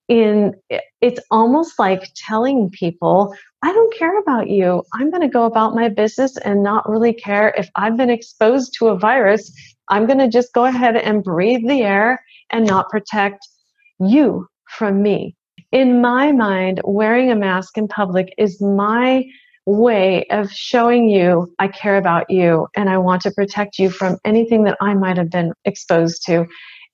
in 0.08 0.54
it's 1.02 1.20
almost 1.32 1.78
like 1.78 2.10
telling 2.16 2.70
people 2.70 3.36
I 3.62 3.74
don't 3.74 3.94
care 3.94 4.20
about 4.20 4.50
you. 4.50 4.84
I'm 4.94 5.10
going 5.10 5.22
to 5.22 5.28
go 5.28 5.46
about 5.46 5.76
my 5.76 5.90
business 5.90 6.38
and 6.38 6.64
not 6.64 6.88
really 6.88 7.14
care 7.14 7.54
if 7.58 7.70
I've 7.76 7.98
been 7.98 8.10
exposed 8.10 8.76
to 8.78 8.88
a 8.88 8.98
virus 8.98 9.52
I'm 9.90 10.06
going 10.06 10.20
to 10.20 10.28
just 10.28 10.54
go 10.54 10.66
ahead 10.66 10.96
and 10.96 11.24
breathe 11.24 11.68
the 11.68 11.82
air 11.82 12.24
and 12.50 12.66
not 12.66 12.90
protect 12.90 13.48
you 14.00 14.48
from 14.70 15.02
me. 15.02 15.36
In 15.72 16.02
my 16.02 16.32
mind, 16.32 16.82
wearing 16.84 17.32
a 17.32 17.36
mask 17.36 17.78
in 17.78 17.88
public 17.88 18.34
is 18.38 18.62
my 18.62 19.24
way 19.66 20.26
of 20.32 20.50
showing 20.50 21.10
you 21.10 21.54
I 21.60 21.68
care 21.68 21.98
about 21.98 22.30
you 22.30 22.68
and 22.76 22.90
I 22.90 22.98
want 22.98 23.22
to 23.24 23.32
protect 23.32 23.78
you 23.78 23.90
from 23.90 24.18
anything 24.24 24.64
that 24.64 24.78
I 24.80 24.94
might 24.94 25.18
have 25.18 25.30
been 25.30 25.52
exposed 25.66 26.24
to. 26.28 26.46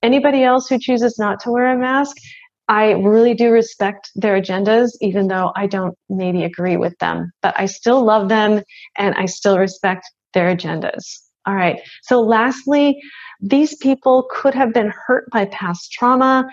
Anybody 0.01 0.43
else 0.43 0.67
who 0.67 0.79
chooses 0.79 1.19
not 1.19 1.39
to 1.41 1.51
wear 1.51 1.71
a 1.71 1.77
mask, 1.77 2.17
I 2.67 2.91
really 2.91 3.35
do 3.35 3.51
respect 3.51 4.09
their 4.15 4.41
agendas, 4.41 4.91
even 5.01 5.27
though 5.27 5.51
I 5.55 5.67
don't 5.67 5.95
maybe 6.09 6.43
agree 6.43 6.77
with 6.77 6.97
them. 6.99 7.31
But 7.41 7.53
I 7.59 7.67
still 7.67 8.03
love 8.03 8.27
them 8.29 8.63
and 8.97 9.13
I 9.15 9.25
still 9.25 9.59
respect 9.59 10.09
their 10.33 10.55
agendas. 10.55 11.03
All 11.45 11.55
right. 11.55 11.81
So, 12.03 12.21
lastly, 12.21 13.01
these 13.41 13.75
people 13.75 14.27
could 14.31 14.53
have 14.53 14.73
been 14.73 14.91
hurt 15.05 15.29
by 15.31 15.45
past 15.45 15.91
trauma. 15.91 16.47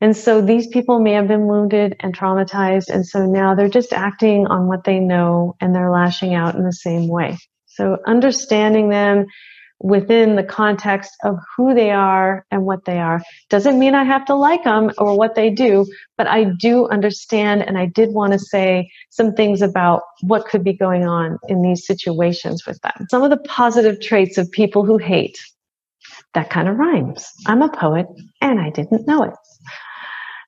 And 0.00 0.16
so 0.16 0.40
these 0.40 0.66
people 0.66 0.98
may 0.98 1.12
have 1.12 1.28
been 1.28 1.46
wounded 1.46 1.94
and 2.00 2.16
traumatized. 2.16 2.88
And 2.88 3.06
so 3.06 3.24
now 3.24 3.54
they're 3.54 3.68
just 3.68 3.92
acting 3.92 4.48
on 4.48 4.66
what 4.66 4.82
they 4.82 4.98
know 4.98 5.54
and 5.60 5.72
they're 5.72 5.92
lashing 5.92 6.34
out 6.34 6.56
in 6.56 6.64
the 6.64 6.72
same 6.72 7.06
way. 7.06 7.38
So, 7.66 7.98
understanding 8.06 8.88
them 8.88 9.26
within 9.82 10.36
the 10.36 10.44
context 10.44 11.12
of 11.24 11.38
who 11.56 11.74
they 11.74 11.90
are 11.90 12.46
and 12.50 12.64
what 12.64 12.84
they 12.84 12.98
are. 12.98 13.20
Doesn't 13.50 13.78
mean 13.78 13.94
I 13.94 14.04
have 14.04 14.24
to 14.26 14.34
like 14.34 14.64
them 14.64 14.90
or 14.98 15.18
what 15.18 15.34
they 15.34 15.50
do, 15.50 15.86
but 16.16 16.26
I 16.26 16.44
do 16.58 16.88
understand 16.88 17.62
and 17.62 17.76
I 17.76 17.86
did 17.86 18.12
want 18.12 18.32
to 18.32 18.38
say 18.38 18.88
some 19.10 19.32
things 19.34 19.60
about 19.60 20.02
what 20.22 20.46
could 20.46 20.62
be 20.62 20.72
going 20.72 21.04
on 21.04 21.38
in 21.48 21.62
these 21.62 21.86
situations 21.86 22.64
with 22.66 22.80
them. 22.82 23.06
Some 23.10 23.22
of 23.22 23.30
the 23.30 23.38
positive 23.38 24.00
traits 24.00 24.38
of 24.38 24.50
people 24.50 24.84
who 24.84 24.98
hate. 24.98 25.38
That 26.34 26.48
kind 26.48 26.68
of 26.68 26.78
rhymes. 26.78 27.28
I'm 27.46 27.62
a 27.62 27.68
poet 27.68 28.06
and 28.40 28.60
I 28.60 28.70
didn't 28.70 29.06
know 29.06 29.22
it. 29.24 29.34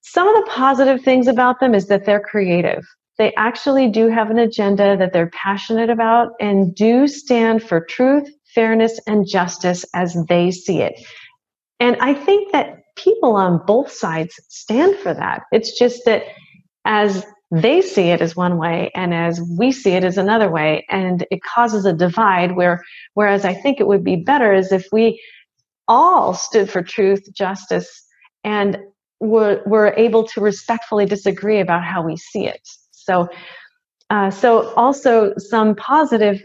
Some 0.02 0.28
of 0.28 0.44
the 0.44 0.50
positive 0.50 1.02
things 1.02 1.26
about 1.26 1.60
them 1.60 1.74
is 1.74 1.88
that 1.88 2.06
they're 2.06 2.20
creative. 2.20 2.84
They 3.18 3.32
actually 3.34 3.88
do 3.88 4.08
have 4.08 4.30
an 4.30 4.38
agenda 4.38 4.96
that 4.96 5.12
they're 5.12 5.30
passionate 5.30 5.90
about 5.90 6.32
and 6.40 6.74
do 6.74 7.06
stand 7.06 7.62
for 7.62 7.84
truth, 7.84 8.28
fairness, 8.54 9.00
and 9.06 9.26
justice 9.26 9.84
as 9.94 10.16
they 10.28 10.50
see 10.50 10.80
it. 10.80 10.94
And 11.80 11.96
I 12.00 12.14
think 12.14 12.52
that 12.52 12.80
people 12.96 13.36
on 13.36 13.64
both 13.66 13.90
sides 13.90 14.34
stand 14.48 14.96
for 14.96 15.12
that. 15.12 15.42
It's 15.52 15.76
just 15.78 16.04
that 16.04 16.24
as 16.84 17.24
they 17.50 17.82
see 17.82 18.10
it 18.10 18.20
as 18.20 18.34
one 18.34 18.58
way 18.58 18.90
and 18.94 19.14
as 19.14 19.40
we 19.58 19.70
see 19.70 19.92
it 19.92 20.02
as 20.04 20.18
another 20.18 20.50
way 20.50 20.84
and 20.90 21.26
it 21.30 21.40
causes 21.42 21.84
a 21.84 21.92
divide 21.92 22.56
where 22.56 22.82
whereas 23.14 23.44
i 23.44 23.54
think 23.54 23.78
it 23.78 23.86
would 23.86 24.02
be 24.02 24.16
better 24.16 24.52
is 24.52 24.72
if 24.72 24.86
we 24.90 25.22
all 25.86 26.34
stood 26.34 26.68
for 26.68 26.82
truth 26.82 27.22
justice 27.32 28.02
and 28.42 28.78
were, 29.20 29.62
were 29.66 29.94
able 29.96 30.26
to 30.26 30.40
respectfully 30.40 31.06
disagree 31.06 31.60
about 31.60 31.84
how 31.84 32.02
we 32.02 32.16
see 32.16 32.46
it 32.46 32.60
so 32.90 33.28
uh, 34.10 34.30
so 34.30 34.72
also 34.74 35.32
some 35.38 35.74
positive 35.76 36.42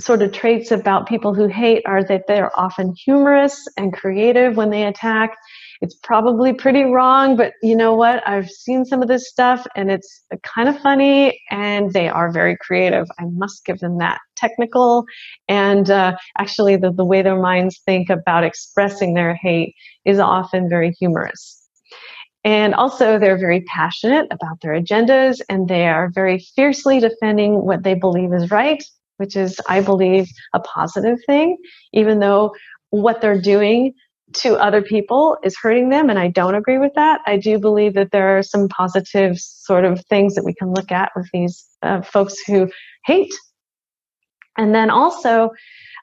sort 0.00 0.22
of 0.22 0.32
traits 0.32 0.70
about 0.72 1.06
people 1.06 1.34
who 1.34 1.46
hate 1.46 1.82
are 1.86 2.02
that 2.04 2.24
they're 2.26 2.58
often 2.58 2.94
humorous 3.04 3.66
and 3.76 3.92
creative 3.92 4.56
when 4.56 4.70
they 4.70 4.84
attack. 4.84 5.36
It's 5.80 5.94
probably 5.94 6.52
pretty 6.52 6.82
wrong, 6.84 7.36
but 7.36 7.52
you 7.62 7.76
know 7.76 7.94
what? 7.94 8.26
I've 8.26 8.50
seen 8.50 8.84
some 8.84 9.02
of 9.02 9.08
this 9.08 9.28
stuff 9.28 9.66
and 9.76 9.90
it's 9.90 10.24
kind 10.42 10.68
of 10.68 10.78
funny 10.80 11.40
and 11.50 11.92
they 11.92 12.08
are 12.08 12.32
very 12.32 12.56
creative. 12.60 13.06
I 13.20 13.24
must 13.26 13.64
give 13.64 13.78
them 13.78 13.98
that. 13.98 14.18
Technical 14.34 15.04
and 15.48 15.90
uh, 15.90 16.16
actually, 16.38 16.76
the, 16.76 16.90
the 16.90 17.04
way 17.04 17.22
their 17.22 17.40
minds 17.40 17.80
think 17.86 18.10
about 18.10 18.44
expressing 18.44 19.14
their 19.14 19.34
hate 19.34 19.74
is 20.04 20.18
often 20.18 20.68
very 20.68 20.92
humorous. 20.98 21.60
And 22.42 22.74
also, 22.74 23.18
they're 23.18 23.38
very 23.38 23.62
passionate 23.62 24.26
about 24.30 24.60
their 24.60 24.72
agendas 24.72 25.40
and 25.48 25.66
they 25.68 25.86
are 25.86 26.10
very 26.14 26.44
fiercely 26.54 27.00
defending 27.00 27.64
what 27.64 27.84
they 27.84 27.94
believe 27.94 28.32
is 28.34 28.50
right 28.50 28.84
which 29.16 29.36
is, 29.36 29.60
I 29.68 29.80
believe, 29.80 30.28
a 30.52 30.60
positive 30.60 31.18
thing, 31.26 31.56
even 31.92 32.20
though 32.20 32.54
what 32.90 33.20
they're 33.20 33.40
doing 33.40 33.94
to 34.34 34.56
other 34.56 34.82
people 34.82 35.36
is 35.44 35.56
hurting 35.56 35.90
them. 35.90 36.10
And 36.10 36.18
I 36.18 36.28
don't 36.28 36.54
agree 36.54 36.78
with 36.78 36.92
that. 36.94 37.20
I 37.26 37.36
do 37.36 37.58
believe 37.58 37.94
that 37.94 38.10
there 38.10 38.36
are 38.36 38.42
some 38.42 38.68
positive 38.68 39.38
sort 39.38 39.84
of 39.84 40.04
things 40.06 40.34
that 40.34 40.44
we 40.44 40.54
can 40.54 40.72
look 40.72 40.90
at 40.90 41.12
with 41.14 41.28
these 41.32 41.64
uh, 41.82 42.02
folks 42.02 42.34
who 42.46 42.70
hate. 43.04 43.32
And 44.56 44.74
then 44.74 44.90
also, 44.90 45.50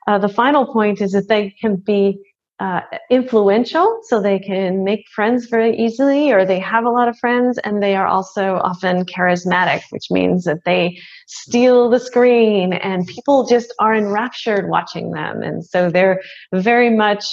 uh, 0.08 0.18
the 0.18 0.30
final 0.30 0.72
point 0.72 1.02
is 1.02 1.12
that 1.12 1.28
they 1.28 1.56
can 1.62 1.76
be 1.76 2.20
uh, 2.62 2.82
influential, 3.10 4.02
so 4.04 4.22
they 4.22 4.38
can 4.38 4.84
make 4.84 5.04
friends 5.16 5.48
very 5.48 5.76
easily, 5.76 6.32
or 6.32 6.46
they 6.46 6.60
have 6.60 6.86
a 6.86 6.92
lot 6.92 7.08
of 7.08 7.18
friends, 7.18 7.58
and 7.64 7.82
they 7.82 7.96
are 7.96 8.06
also 8.06 8.58
often 8.58 9.04
charismatic, 9.04 9.82
which 9.90 10.12
means 10.12 10.44
that 10.44 10.60
they 10.64 10.96
steal 11.26 11.90
the 11.90 12.00
screen 12.00 12.74
and 12.74 13.08
people 13.08 13.48
just 13.48 13.74
are 13.80 13.96
enraptured 13.96 14.70
watching 14.70 15.10
them. 15.10 15.42
And 15.42 15.66
so 15.66 15.90
they're 15.90 16.22
very 16.54 16.92
much, 16.92 17.26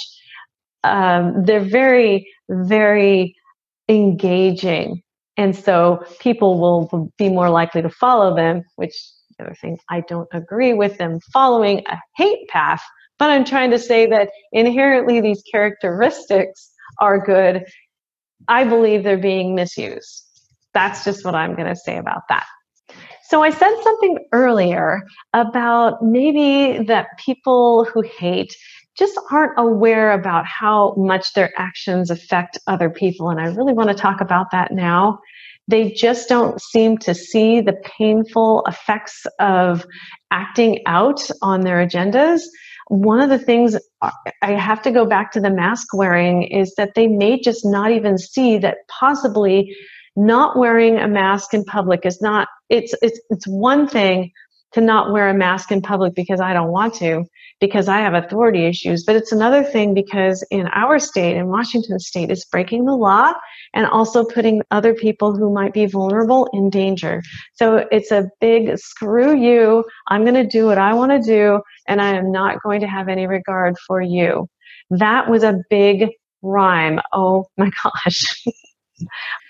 um, 0.83 1.45
they're 1.45 1.59
very, 1.59 2.27
very 2.49 3.35
engaging. 3.87 5.03
And 5.37 5.55
so 5.55 6.03
people 6.19 6.59
will 6.59 7.11
be 7.19 7.29
more 7.29 7.51
likely 7.51 7.83
to 7.83 7.89
follow 7.89 8.35
them, 8.35 8.63
which 8.77 8.95
the 9.37 9.45
other 9.45 9.55
thing, 9.61 9.77
I 9.89 10.01
don't 10.01 10.27
agree 10.33 10.73
with 10.73 10.97
them 10.97 11.19
following 11.31 11.85
a 11.85 11.99
hate 12.17 12.47
path, 12.47 12.81
but 13.19 13.29
I'm 13.29 13.45
trying 13.45 13.71
to 13.71 13.79
say 13.79 14.07
that 14.07 14.29
inherently 14.51 15.21
these 15.21 15.43
characteristics 15.51 16.71
are 16.99 17.23
good. 17.23 17.65
I 18.47 18.63
believe 18.63 19.03
they're 19.03 19.17
being 19.17 19.53
misused. 19.53 20.25
That's 20.73 21.03
just 21.03 21.25
what 21.25 21.35
I'm 21.35 21.55
going 21.55 21.67
to 21.67 21.75
say 21.75 21.97
about 21.97 22.23
that. 22.29 22.45
So 23.27 23.43
I 23.43 23.51
said 23.51 23.75
something 23.83 24.17
earlier 24.31 25.03
about 25.33 26.03
maybe 26.03 26.83
that 26.85 27.09
people 27.23 27.85
who 27.85 28.01
hate 28.01 28.55
just 28.97 29.19
aren't 29.29 29.53
aware 29.57 30.11
about 30.11 30.45
how 30.45 30.95
much 30.97 31.33
their 31.33 31.51
actions 31.57 32.09
affect 32.09 32.57
other 32.67 32.89
people. 32.89 33.29
And 33.29 33.39
I 33.39 33.45
really 33.45 33.73
want 33.73 33.89
to 33.89 33.95
talk 33.95 34.19
about 34.19 34.47
that 34.51 34.71
now. 34.71 35.19
They 35.67 35.91
just 35.91 36.27
don't 36.27 36.59
seem 36.59 36.97
to 36.99 37.13
see 37.13 37.61
the 37.61 37.79
painful 37.83 38.63
effects 38.67 39.27
of 39.39 39.85
acting 40.31 40.79
out 40.87 41.21
on 41.43 41.61
their 41.61 41.85
agendas. 41.85 42.41
One 42.89 43.21
of 43.21 43.29
the 43.29 43.39
things 43.39 43.77
I 44.01 44.51
have 44.51 44.81
to 44.81 44.91
go 44.91 45.05
back 45.05 45.31
to 45.33 45.39
the 45.39 45.51
mask 45.51 45.93
wearing 45.93 46.43
is 46.43 46.73
that 46.75 46.95
they 46.95 47.07
may 47.07 47.39
just 47.39 47.65
not 47.65 47.91
even 47.91 48.17
see 48.17 48.57
that 48.59 48.77
possibly 48.87 49.75
not 50.15 50.57
wearing 50.57 50.97
a 50.97 51.07
mask 51.07 51.53
in 51.53 51.63
public 51.63 52.05
is 52.05 52.21
not 52.21 52.47
it's 52.67 52.93
it's 53.01 53.19
it's 53.29 53.47
one 53.47 53.87
thing 53.87 54.31
to 54.73 54.81
not 54.81 55.11
wear 55.11 55.29
a 55.29 55.33
mask 55.33 55.71
in 55.71 55.81
public 55.81 56.13
because 56.15 56.39
I 56.39 56.53
don't 56.53 56.71
want 56.71 56.93
to 56.95 57.25
because 57.59 57.89
I 57.89 57.99
have 57.99 58.13
authority 58.13 58.65
issues. 58.65 59.03
But 59.03 59.15
it's 59.15 59.31
another 59.31 59.63
thing 59.63 59.93
because 59.93 60.45
in 60.49 60.67
our 60.67 60.99
state 60.99 61.35
in 61.35 61.47
Washington 61.47 61.99
state 61.99 62.29
it's 62.29 62.45
breaking 62.45 62.85
the 62.85 62.95
law 62.95 63.33
and 63.73 63.85
also 63.87 64.23
putting 64.23 64.61
other 64.71 64.93
people 64.93 65.35
who 65.35 65.53
might 65.53 65.73
be 65.73 65.85
vulnerable 65.85 66.49
in 66.53 66.69
danger. 66.69 67.21
So 67.53 67.87
it's 67.91 68.11
a 68.11 68.29
big 68.39 68.77
screw 68.77 69.35
you. 69.35 69.83
I'm 70.07 70.23
going 70.23 70.35
to 70.35 70.47
do 70.47 70.65
what 70.65 70.77
I 70.77 70.93
want 70.93 71.11
to 71.11 71.19
do 71.19 71.61
and 71.87 72.01
I 72.01 72.15
am 72.15 72.31
not 72.31 72.61
going 72.63 72.81
to 72.81 72.87
have 72.87 73.09
any 73.09 73.27
regard 73.27 73.75
for 73.87 74.01
you. 74.01 74.47
That 74.89 75.29
was 75.29 75.43
a 75.43 75.59
big 75.69 76.09
rhyme. 76.41 76.99
Oh 77.13 77.45
my 77.57 77.71
gosh. 77.83 78.45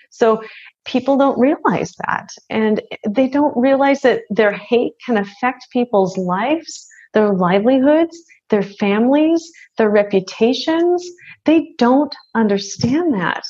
So 0.10 0.43
people 0.89 1.17
don't 1.17 1.39
realize 1.39 1.93
that. 2.08 2.30
And 2.49 2.82
they 3.08 3.28
don't 3.28 3.56
realize 3.56 4.02
that 4.02 4.23
their 4.30 4.52
hate 4.52 4.93
can 5.06 5.17
affect 5.17 5.67
people's 5.71 6.17
lives, 6.17 6.88
their 7.13 7.32
livelihoods, 7.32 8.17
their 8.49 8.63
families, 8.63 9.52
their 9.78 9.89
reputations. 9.89 11.08
They 11.45 11.73
don't 11.78 12.15
understand 12.36 13.13
that. 13.13 13.43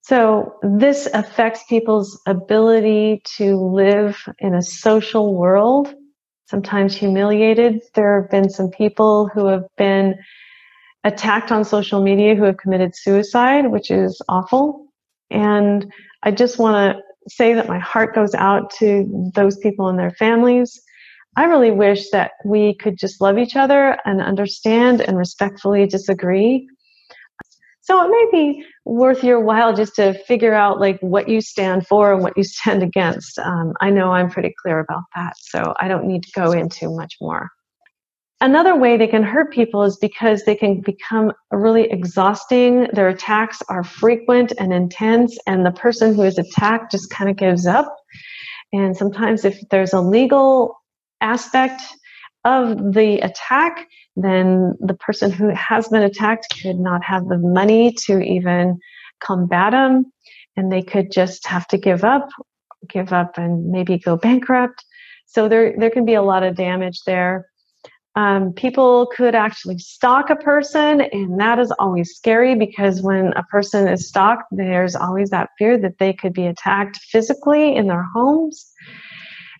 So 0.00 0.56
this 0.62 1.08
affects 1.14 1.62
people's 1.68 2.20
ability 2.26 3.22
to 3.36 3.56
live 3.56 4.18
in 4.40 4.54
a 4.54 4.62
social 4.62 5.36
world, 5.36 5.94
sometimes 6.46 6.96
humiliated. 6.96 7.80
There 7.94 8.20
have 8.20 8.30
been 8.30 8.50
some 8.50 8.70
people 8.70 9.28
who 9.32 9.46
have 9.46 9.64
been 9.78 10.16
attacked 11.04 11.52
on 11.52 11.64
social 11.64 12.02
media 12.02 12.34
who 12.34 12.42
have 12.42 12.56
committed 12.56 12.96
suicide, 12.96 13.70
which 13.70 13.92
is 13.92 14.20
awful. 14.28 14.91
And 15.32 15.90
I 16.22 16.30
just 16.30 16.58
want 16.58 16.96
to 16.96 17.02
say 17.28 17.54
that 17.54 17.68
my 17.68 17.78
heart 17.78 18.14
goes 18.14 18.34
out 18.34 18.70
to 18.78 19.30
those 19.34 19.56
people 19.58 19.88
and 19.88 19.98
their 19.98 20.10
families. 20.12 20.80
I 21.36 21.44
really 21.44 21.70
wish 21.70 22.10
that 22.10 22.32
we 22.44 22.74
could 22.74 22.98
just 22.98 23.20
love 23.20 23.38
each 23.38 23.56
other 23.56 23.98
and 24.04 24.20
understand 24.20 25.00
and 25.00 25.16
respectfully 25.16 25.86
disagree. 25.86 26.68
So 27.80 28.04
it 28.04 28.10
may 28.10 28.28
be 28.30 28.64
worth 28.84 29.24
your 29.24 29.40
while 29.40 29.74
just 29.74 29.96
to 29.96 30.14
figure 30.24 30.54
out 30.54 30.78
like 30.78 31.00
what 31.00 31.28
you 31.28 31.40
stand 31.40 31.86
for 31.86 32.12
and 32.12 32.22
what 32.22 32.36
you 32.36 32.44
stand 32.44 32.82
against. 32.82 33.38
Um, 33.38 33.72
I 33.80 33.90
know 33.90 34.12
I'm 34.12 34.30
pretty 34.30 34.54
clear 34.62 34.78
about 34.78 35.02
that, 35.16 35.34
so 35.38 35.74
I 35.80 35.88
don't 35.88 36.06
need 36.06 36.22
to 36.24 36.30
go 36.32 36.52
into 36.52 36.94
much 36.94 37.16
more. 37.20 37.50
Another 38.42 38.74
way 38.74 38.96
they 38.96 39.06
can 39.06 39.22
hurt 39.22 39.52
people 39.52 39.84
is 39.84 39.96
because 39.98 40.42
they 40.42 40.56
can 40.56 40.80
become 40.80 41.30
really 41.52 41.88
exhausting. 41.88 42.88
Their 42.92 43.06
attacks 43.06 43.62
are 43.68 43.84
frequent 43.84 44.52
and 44.58 44.72
intense, 44.72 45.38
and 45.46 45.64
the 45.64 45.70
person 45.70 46.12
who 46.12 46.22
is 46.22 46.38
attacked 46.38 46.90
just 46.90 47.08
kind 47.08 47.30
of 47.30 47.36
gives 47.36 47.68
up. 47.68 47.96
And 48.72 48.96
sometimes, 48.96 49.44
if 49.44 49.60
there's 49.70 49.92
a 49.92 50.00
legal 50.00 50.76
aspect 51.20 51.82
of 52.44 52.94
the 52.94 53.20
attack, 53.20 53.86
then 54.16 54.74
the 54.80 54.94
person 54.94 55.30
who 55.30 55.50
has 55.50 55.86
been 55.86 56.02
attacked 56.02 56.52
could 56.60 56.80
not 56.80 57.04
have 57.04 57.28
the 57.28 57.38
money 57.38 57.92
to 58.06 58.18
even 58.20 58.76
combat 59.20 59.70
them, 59.70 60.12
and 60.56 60.72
they 60.72 60.82
could 60.82 61.12
just 61.12 61.46
have 61.46 61.68
to 61.68 61.78
give 61.78 62.02
up, 62.02 62.28
give 62.88 63.12
up, 63.12 63.38
and 63.38 63.70
maybe 63.70 64.00
go 64.00 64.16
bankrupt. 64.16 64.84
So 65.26 65.48
there, 65.48 65.76
there 65.78 65.90
can 65.90 66.04
be 66.04 66.14
a 66.14 66.22
lot 66.22 66.42
of 66.42 66.56
damage 66.56 67.02
there 67.06 67.46
um, 68.14 68.52
people 68.52 69.06
could 69.06 69.34
actually 69.34 69.78
stalk 69.78 70.28
a 70.28 70.36
person, 70.36 71.00
and 71.00 71.40
that 71.40 71.58
is 71.58 71.72
always 71.78 72.14
scary 72.14 72.54
because 72.54 73.00
when 73.00 73.32
a 73.34 73.42
person 73.44 73.88
is 73.88 74.08
stalked, 74.08 74.44
there's 74.50 74.94
always 74.94 75.30
that 75.30 75.50
fear 75.58 75.78
that 75.78 75.98
they 75.98 76.12
could 76.12 76.34
be 76.34 76.46
attacked 76.46 76.98
physically 76.98 77.74
in 77.74 77.86
their 77.86 78.02
homes. 78.14 78.70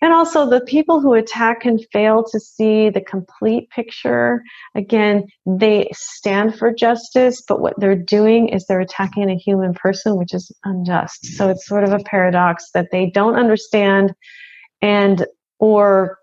And 0.03 0.11
also, 0.11 0.47
the 0.47 0.59
people 0.61 0.99
who 0.99 1.13
attack 1.13 1.61
can 1.61 1.79
fail 1.93 2.25
to 2.25 2.39
see 2.39 2.89
the 2.89 2.99
complete 2.99 3.69
picture. 3.69 4.43
Again, 4.75 5.27
they 5.45 5.89
stand 5.93 6.55
for 6.59 6.73
justice, 6.73 7.41
but 7.47 7.61
what 7.61 7.79
they're 7.79 7.95
doing 7.95 8.49
is 8.49 8.65
they're 8.65 8.81
attacking 8.81 9.31
a 9.31 9.37
human 9.37 9.73
person, 9.73 10.17
which 10.17 10.33
is 10.33 10.51
unjust. 10.65 11.25
So 11.37 11.49
it's 11.49 11.65
sort 11.65 11.85
of 11.85 11.93
a 11.93 12.03
paradox 12.03 12.69
that 12.73 12.89
they 12.91 13.09
don't 13.11 13.35
understand 13.35 14.13
and 14.81 15.25
or 15.57 16.17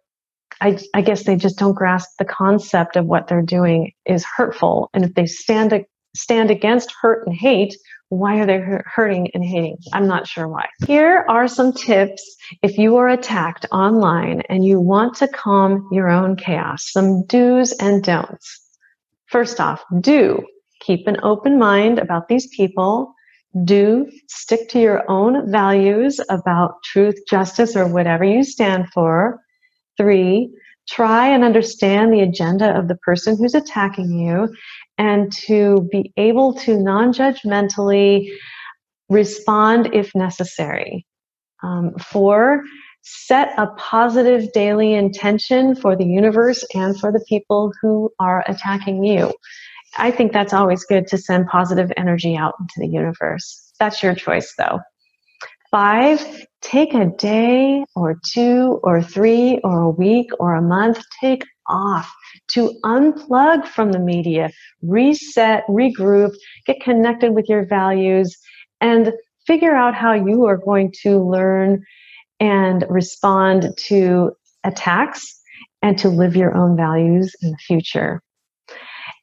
I, 0.61 0.79
I 0.94 1.01
guess 1.01 1.25
they 1.25 1.37
just 1.37 1.59
don't 1.59 1.75
grasp 1.75 2.11
the 2.18 2.25
concept 2.25 2.96
of 2.96 3.07
what 3.07 3.29
they're 3.29 3.42
doing 3.42 3.92
is 4.05 4.25
hurtful. 4.25 4.90
And 4.94 5.05
if 5.05 5.14
they 5.14 5.27
stand 5.27 5.85
stand 6.14 6.51
against 6.51 6.92
hurt 7.01 7.27
and 7.27 7.35
hate, 7.35 7.77
why 8.09 8.40
are 8.40 8.46
they 8.46 8.59
hurting 8.59 9.31
and 9.33 9.44
hating? 9.44 9.79
I'm 9.92 10.09
not 10.09 10.27
sure 10.27 10.49
why. 10.49 10.66
Here 10.87 11.25
are 11.29 11.46
some 11.46 11.73
tips 11.73 12.37
if 12.62 12.77
you 12.77 12.96
are 12.96 13.09
attacked 13.09 13.66
online 13.70 14.42
and 14.49 14.64
you 14.64 14.81
want 14.81 15.14
to 15.18 15.29
calm 15.29 15.88
your 15.92 16.11
own 16.11 16.35
chaos, 16.35 16.90
some 16.90 17.25
do's 17.27 17.73
and 17.73 18.03
don'ts. 18.03 18.61
First 19.27 19.61
off, 19.61 19.85
do 20.01 20.44
keep 20.81 21.07
an 21.07 21.18
open 21.23 21.59
mind 21.59 22.01
about 22.01 22.27
these 22.27 22.49
people. 22.49 23.14
Do 23.64 24.11
stick 24.29 24.68
to 24.70 24.81
your 24.81 25.09
own 25.09 25.51
values 25.51 26.20
about 26.29 26.83
truth, 26.83 27.14
justice, 27.29 27.77
or 27.77 27.87
whatever 27.87 28.25
you 28.25 28.42
stand 28.42 28.88
for. 28.92 29.38
Three, 29.96 30.50
try 30.88 31.29
and 31.29 31.44
understand 31.44 32.12
the 32.12 32.20
agenda 32.20 32.76
of 32.76 32.88
the 32.88 32.96
person 32.96 33.37
who's 33.37 33.55
attacking 33.55 34.11
you 34.18 34.55
and 34.98 35.33
to 35.33 35.88
be 35.90 36.12
able 36.16 36.55
to 36.55 36.79
non 36.79 37.12
judgmentally 37.12 38.31
respond 39.09 39.90
if 39.94 40.14
necessary. 40.14 41.07
Um, 41.62 41.94
four, 41.98 42.62
set 43.03 43.53
a 43.59 43.68
positive 43.76 44.53
daily 44.53 44.94
intention 44.94 45.74
for 45.74 45.96
the 45.96 46.05
universe 46.05 46.64
and 46.74 46.98
for 46.98 47.12
the 47.12 47.24
people 47.29 47.72
who 47.81 48.11
are 48.18 48.44
attacking 48.46 49.05
you. 49.05 49.33
I 49.98 50.11
think 50.11 50.33
that's 50.33 50.53
always 50.53 50.85
good 50.85 51.07
to 51.09 51.18
send 51.18 51.48
positive 51.48 51.90
energy 51.96 52.37
out 52.37 52.55
into 52.61 52.74
the 52.79 52.87
universe. 52.87 53.72
That's 53.79 54.03
your 54.03 54.14
choice, 54.14 54.55
though. 54.57 54.81
Five, 55.70 56.46
take 56.62 56.94
a 56.94 57.06
day 57.06 57.85
or 57.94 58.18
two 58.33 58.80
or 58.83 59.02
three 59.02 59.61
or 59.62 59.83
a 59.83 59.90
week 59.90 60.30
or 60.40 60.54
a 60.54 60.62
month, 60.62 61.00
take 61.20 61.44
off 61.68 62.12
to 62.48 62.72
unplug 62.85 63.66
from 63.66 63.92
the 63.92 64.00
media, 64.00 64.50
reset, 64.83 65.64
regroup, 65.68 66.35
get 66.66 66.80
connected 66.80 67.35
with 67.35 67.48
your 67.48 67.64
values, 67.66 68.37
and 68.80 69.12
figure 69.46 69.74
out 69.74 69.94
how 69.94 70.12
you 70.12 70.44
are 70.46 70.56
going 70.56 70.92
to 71.02 71.18
learn 71.18 71.85
and 72.40 72.85
respond 72.88 73.72
to 73.76 74.33
attacks 74.64 75.40
and 75.83 75.98
to 75.98 76.09
live 76.09 76.35
your 76.35 76.56
own 76.56 76.76
values 76.76 77.35
in 77.42 77.52
the 77.52 77.59
future. 77.59 78.20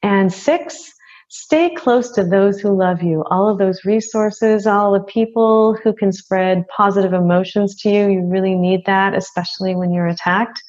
And 0.01 0.31
six, 0.31 0.93
stay 1.29 1.73
close 1.75 2.11
to 2.11 2.23
those 2.23 2.59
who 2.59 2.77
love 2.77 3.03
you. 3.03 3.23
All 3.29 3.49
of 3.49 3.57
those 3.57 3.83
resources, 3.85 4.65
all 4.65 4.93
the 4.93 5.01
people 5.01 5.77
who 5.83 5.93
can 5.93 6.11
spread 6.11 6.67
positive 6.75 7.13
emotions 7.13 7.75
to 7.81 7.89
you, 7.89 8.09
you 8.09 8.21
really 8.25 8.55
need 8.55 8.85
that, 8.85 9.15
especially 9.15 9.75
when 9.75 9.91
you're 9.91 10.07
attacked. 10.07 10.61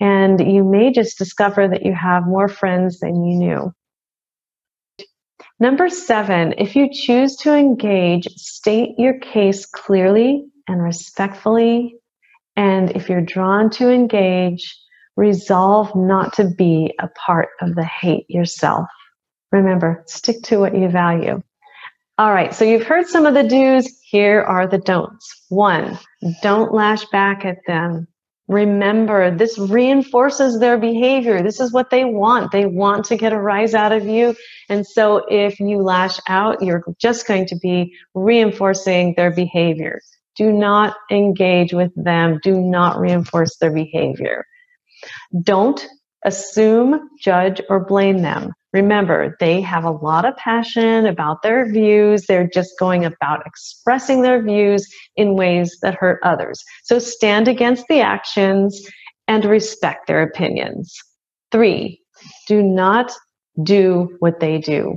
And 0.00 0.40
you 0.40 0.62
may 0.62 0.92
just 0.92 1.18
discover 1.18 1.66
that 1.68 1.84
you 1.84 1.94
have 1.94 2.26
more 2.26 2.48
friends 2.48 3.00
than 3.00 3.24
you 3.24 3.36
knew. 3.36 3.72
Number 5.58 5.88
seven, 5.88 6.54
if 6.58 6.76
you 6.76 6.90
choose 6.92 7.34
to 7.36 7.54
engage, 7.54 8.26
state 8.34 8.90
your 8.98 9.18
case 9.18 9.64
clearly 9.64 10.44
and 10.68 10.82
respectfully. 10.82 11.96
And 12.56 12.90
if 12.90 13.08
you're 13.08 13.22
drawn 13.22 13.70
to 13.70 13.90
engage, 13.90 14.78
resolve 15.16 15.96
not 15.96 16.34
to 16.34 16.44
be 16.44 16.94
a 17.00 17.08
part 17.08 17.48
of 17.62 17.74
the 17.74 17.84
hate 17.84 18.26
yourself. 18.28 18.86
Remember, 19.52 20.02
stick 20.06 20.42
to 20.44 20.58
what 20.58 20.76
you 20.76 20.88
value. 20.88 21.42
All 22.18 22.32
right, 22.32 22.54
so 22.54 22.64
you've 22.64 22.86
heard 22.86 23.06
some 23.06 23.26
of 23.26 23.34
the 23.34 23.42
do's. 23.42 23.86
Here 24.02 24.40
are 24.42 24.66
the 24.66 24.78
don'ts. 24.78 25.44
One, 25.48 25.98
don't 26.42 26.72
lash 26.72 27.04
back 27.06 27.44
at 27.44 27.58
them. 27.66 28.08
Remember, 28.48 29.36
this 29.36 29.58
reinforces 29.58 30.60
their 30.60 30.78
behavior. 30.78 31.42
This 31.42 31.58
is 31.58 31.72
what 31.72 31.90
they 31.90 32.04
want. 32.04 32.52
They 32.52 32.64
want 32.64 33.04
to 33.06 33.16
get 33.16 33.32
a 33.32 33.40
rise 33.40 33.74
out 33.74 33.92
of 33.92 34.06
you. 34.06 34.36
And 34.68 34.86
so 34.86 35.24
if 35.28 35.58
you 35.58 35.82
lash 35.82 36.20
out, 36.28 36.62
you're 36.62 36.84
just 37.00 37.26
going 37.26 37.46
to 37.46 37.56
be 37.56 37.92
reinforcing 38.14 39.14
their 39.16 39.32
behavior. 39.32 40.00
Do 40.36 40.52
not 40.52 40.94
engage 41.10 41.72
with 41.72 41.92
them. 41.96 42.38
Do 42.42 42.60
not 42.60 43.00
reinforce 43.00 43.56
their 43.56 43.72
behavior. 43.72 44.44
Don't 45.42 45.84
assume, 46.24 47.08
judge, 47.20 47.60
or 47.68 47.84
blame 47.84 48.22
them. 48.22 48.52
Remember, 48.76 49.34
they 49.40 49.62
have 49.62 49.84
a 49.84 49.90
lot 49.90 50.26
of 50.26 50.36
passion 50.36 51.06
about 51.06 51.40
their 51.40 51.66
views. 51.72 52.26
They're 52.26 52.46
just 52.46 52.78
going 52.78 53.06
about 53.06 53.46
expressing 53.46 54.20
their 54.20 54.42
views 54.42 54.86
in 55.16 55.34
ways 55.34 55.78
that 55.80 55.94
hurt 55.94 56.20
others. 56.22 56.62
So 56.84 56.98
stand 56.98 57.48
against 57.48 57.86
the 57.88 58.00
actions 58.00 58.86
and 59.28 59.46
respect 59.46 60.06
their 60.06 60.20
opinions. 60.20 60.94
Three, 61.50 62.02
do 62.48 62.62
not 62.62 63.14
do 63.62 64.14
what 64.18 64.40
they 64.40 64.58
do. 64.58 64.96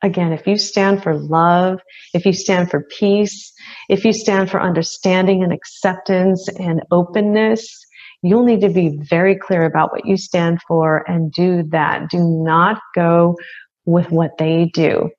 Again, 0.00 0.32
if 0.32 0.46
you 0.46 0.56
stand 0.56 1.02
for 1.02 1.14
love, 1.14 1.78
if 2.14 2.24
you 2.24 2.32
stand 2.32 2.70
for 2.70 2.86
peace, 2.98 3.52
if 3.90 4.02
you 4.02 4.14
stand 4.14 4.50
for 4.50 4.62
understanding 4.62 5.42
and 5.42 5.52
acceptance 5.52 6.48
and 6.58 6.80
openness, 6.90 7.84
you'll 8.22 8.44
need 8.44 8.60
to 8.60 8.68
be 8.68 8.98
very 8.98 9.36
clear 9.36 9.64
about 9.64 9.92
what 9.92 10.06
you 10.06 10.16
stand 10.16 10.60
for 10.66 11.08
and 11.10 11.32
do 11.32 11.62
that. 11.64 12.10
Do 12.10 12.22
not 12.22 12.80
go 12.94 13.36
with 13.84 14.10
what 14.10 14.38
they 14.38 14.66
do. 14.66 15.10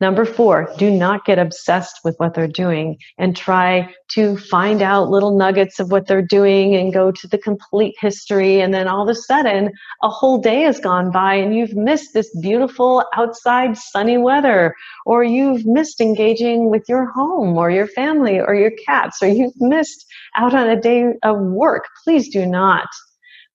Number 0.00 0.24
four, 0.24 0.72
do 0.78 0.90
not 0.90 1.24
get 1.24 1.38
obsessed 1.38 2.00
with 2.04 2.14
what 2.18 2.34
they're 2.34 2.46
doing 2.46 2.98
and 3.18 3.36
try 3.36 3.94
to 4.08 4.36
find 4.36 4.82
out 4.82 5.08
little 5.08 5.36
nuggets 5.36 5.80
of 5.80 5.90
what 5.90 6.06
they're 6.06 6.22
doing 6.22 6.74
and 6.74 6.92
go 6.92 7.10
to 7.10 7.28
the 7.28 7.38
complete 7.38 7.94
history. 8.00 8.60
And 8.60 8.72
then 8.74 8.88
all 8.88 9.02
of 9.02 9.08
a 9.08 9.14
sudden, 9.14 9.70
a 10.02 10.08
whole 10.08 10.38
day 10.38 10.62
has 10.62 10.80
gone 10.80 11.10
by 11.10 11.34
and 11.34 11.54
you've 11.54 11.74
missed 11.74 12.12
this 12.14 12.34
beautiful 12.40 13.04
outside 13.14 13.76
sunny 13.76 14.18
weather, 14.18 14.74
or 15.04 15.24
you've 15.24 15.66
missed 15.66 16.00
engaging 16.00 16.70
with 16.70 16.84
your 16.88 17.10
home 17.12 17.56
or 17.56 17.70
your 17.70 17.86
family 17.86 18.38
or 18.38 18.54
your 18.54 18.72
cats, 18.86 19.22
or 19.22 19.28
you've 19.28 19.60
missed 19.60 20.06
out 20.36 20.54
on 20.54 20.68
a 20.68 20.80
day 20.80 21.04
of 21.22 21.38
work. 21.40 21.84
Please 22.04 22.28
do 22.28 22.46
not. 22.46 22.86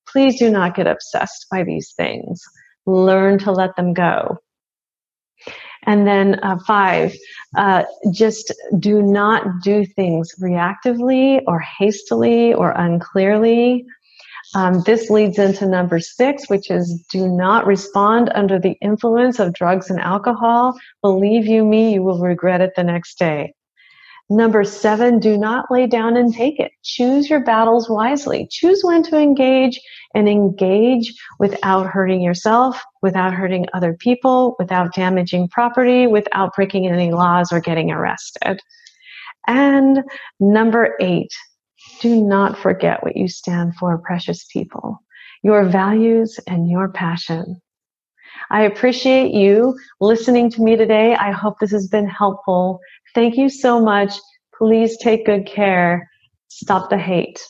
Please 0.08 0.40
do 0.40 0.50
not 0.52 0.76
get 0.76 0.88
obsessed 0.88 1.46
by 1.50 1.64
these 1.64 1.94
things. 1.96 2.42
Learn 2.86 3.38
to 3.40 3.52
let 3.52 3.76
them 3.76 3.94
go. 3.94 4.38
And 5.84 6.06
then 6.06 6.40
uh, 6.44 6.58
five, 6.68 7.16
uh, 7.58 7.84
just 8.12 8.54
do 8.78 9.02
not 9.02 9.62
do 9.64 9.86
things 9.86 10.36
reactively 10.40 11.42
or 11.48 11.60
hastily 11.60 12.54
or 12.54 12.72
unclearly. 12.72 13.86
Um, 14.54 14.84
this 14.86 15.10
leads 15.10 15.40
into 15.40 15.66
number 15.66 16.00
six, 16.00 16.50
which 16.50 16.70
is 16.70 17.06
do 17.10 17.28
not 17.28 17.66
respond 17.66 18.32
under 18.36 18.60
the 18.60 18.78
influence 18.82 19.40
of 19.40 19.54
drugs 19.54 19.90
and 19.90 20.00
alcohol. 20.00 20.78
Believe 21.02 21.46
you 21.46 21.64
me, 21.64 21.94
you 21.94 22.04
will 22.04 22.20
regret 22.20 22.62
it 22.62 22.74
the 22.76 22.84
next 22.84 23.18
day. 23.18 23.54
Number 24.32 24.64
seven, 24.64 25.20
do 25.20 25.38
not 25.38 25.66
lay 25.70 25.88
down 25.88 26.16
and 26.16 26.34
take 26.34 26.58
it. 26.58 26.72
Choose 26.86 27.30
your 27.30 27.42
battles 27.42 27.90
wisely. 27.90 28.48
Choose 28.50 28.82
when 28.82 29.04
to 29.04 29.20
engage 29.20 29.78
and 30.16 30.30
engage 30.30 31.14
without 31.38 31.88
hurting 31.88 32.22
yourself, 32.22 32.82
without 33.02 33.34
hurting 33.34 33.66
other 33.74 33.94
people, 33.94 34.56
without 34.58 34.94
damaging 34.96 35.50
property, 35.50 36.08
without 36.08 36.56
breaking 36.56 36.88
any 36.88 37.12
laws 37.12 37.52
or 37.52 37.60
getting 37.60 37.92
arrested. 37.92 38.62
And 39.48 40.02
number 40.40 40.96
eight, 41.02 41.34
do 42.00 42.24
not 42.24 42.58
forget 42.58 43.04
what 43.04 43.18
you 43.18 43.28
stand 43.28 43.76
for, 43.76 43.98
precious 43.98 44.46
people, 44.46 44.98
your 45.44 45.66
values 45.66 46.40
and 46.48 46.70
your 46.70 46.88
passion. 46.88 47.62
I 48.50 48.64
appreciate 48.64 49.34
you 49.34 49.78
listening 50.00 50.50
to 50.52 50.62
me 50.62 50.76
today. 50.76 51.16
I 51.16 51.32
hope 51.32 51.60
this 51.60 51.72
has 51.72 51.88
been 51.88 52.08
helpful. 52.08 52.80
Thank 53.14 53.38
you 53.38 53.50
so 53.50 53.82
much. 53.82 54.14
Please 54.58 54.98
take 54.98 55.26
good 55.26 55.46
care. 55.46 56.10
Stop 56.50 56.90
the 56.90 56.98
hate. 56.98 57.44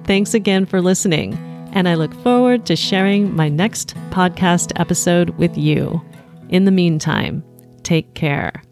Thanks 0.05 0.33
again 0.33 0.65
for 0.65 0.81
listening, 0.81 1.35
and 1.71 1.87
I 1.87 1.93
look 1.95 2.13
forward 2.21 2.65
to 2.65 2.75
sharing 2.75 3.35
my 3.35 3.49
next 3.49 3.95
podcast 4.09 4.71
episode 4.75 5.29
with 5.37 5.57
you. 5.57 6.01
In 6.49 6.65
the 6.65 6.71
meantime, 6.71 7.43
take 7.83 8.13
care. 8.15 8.62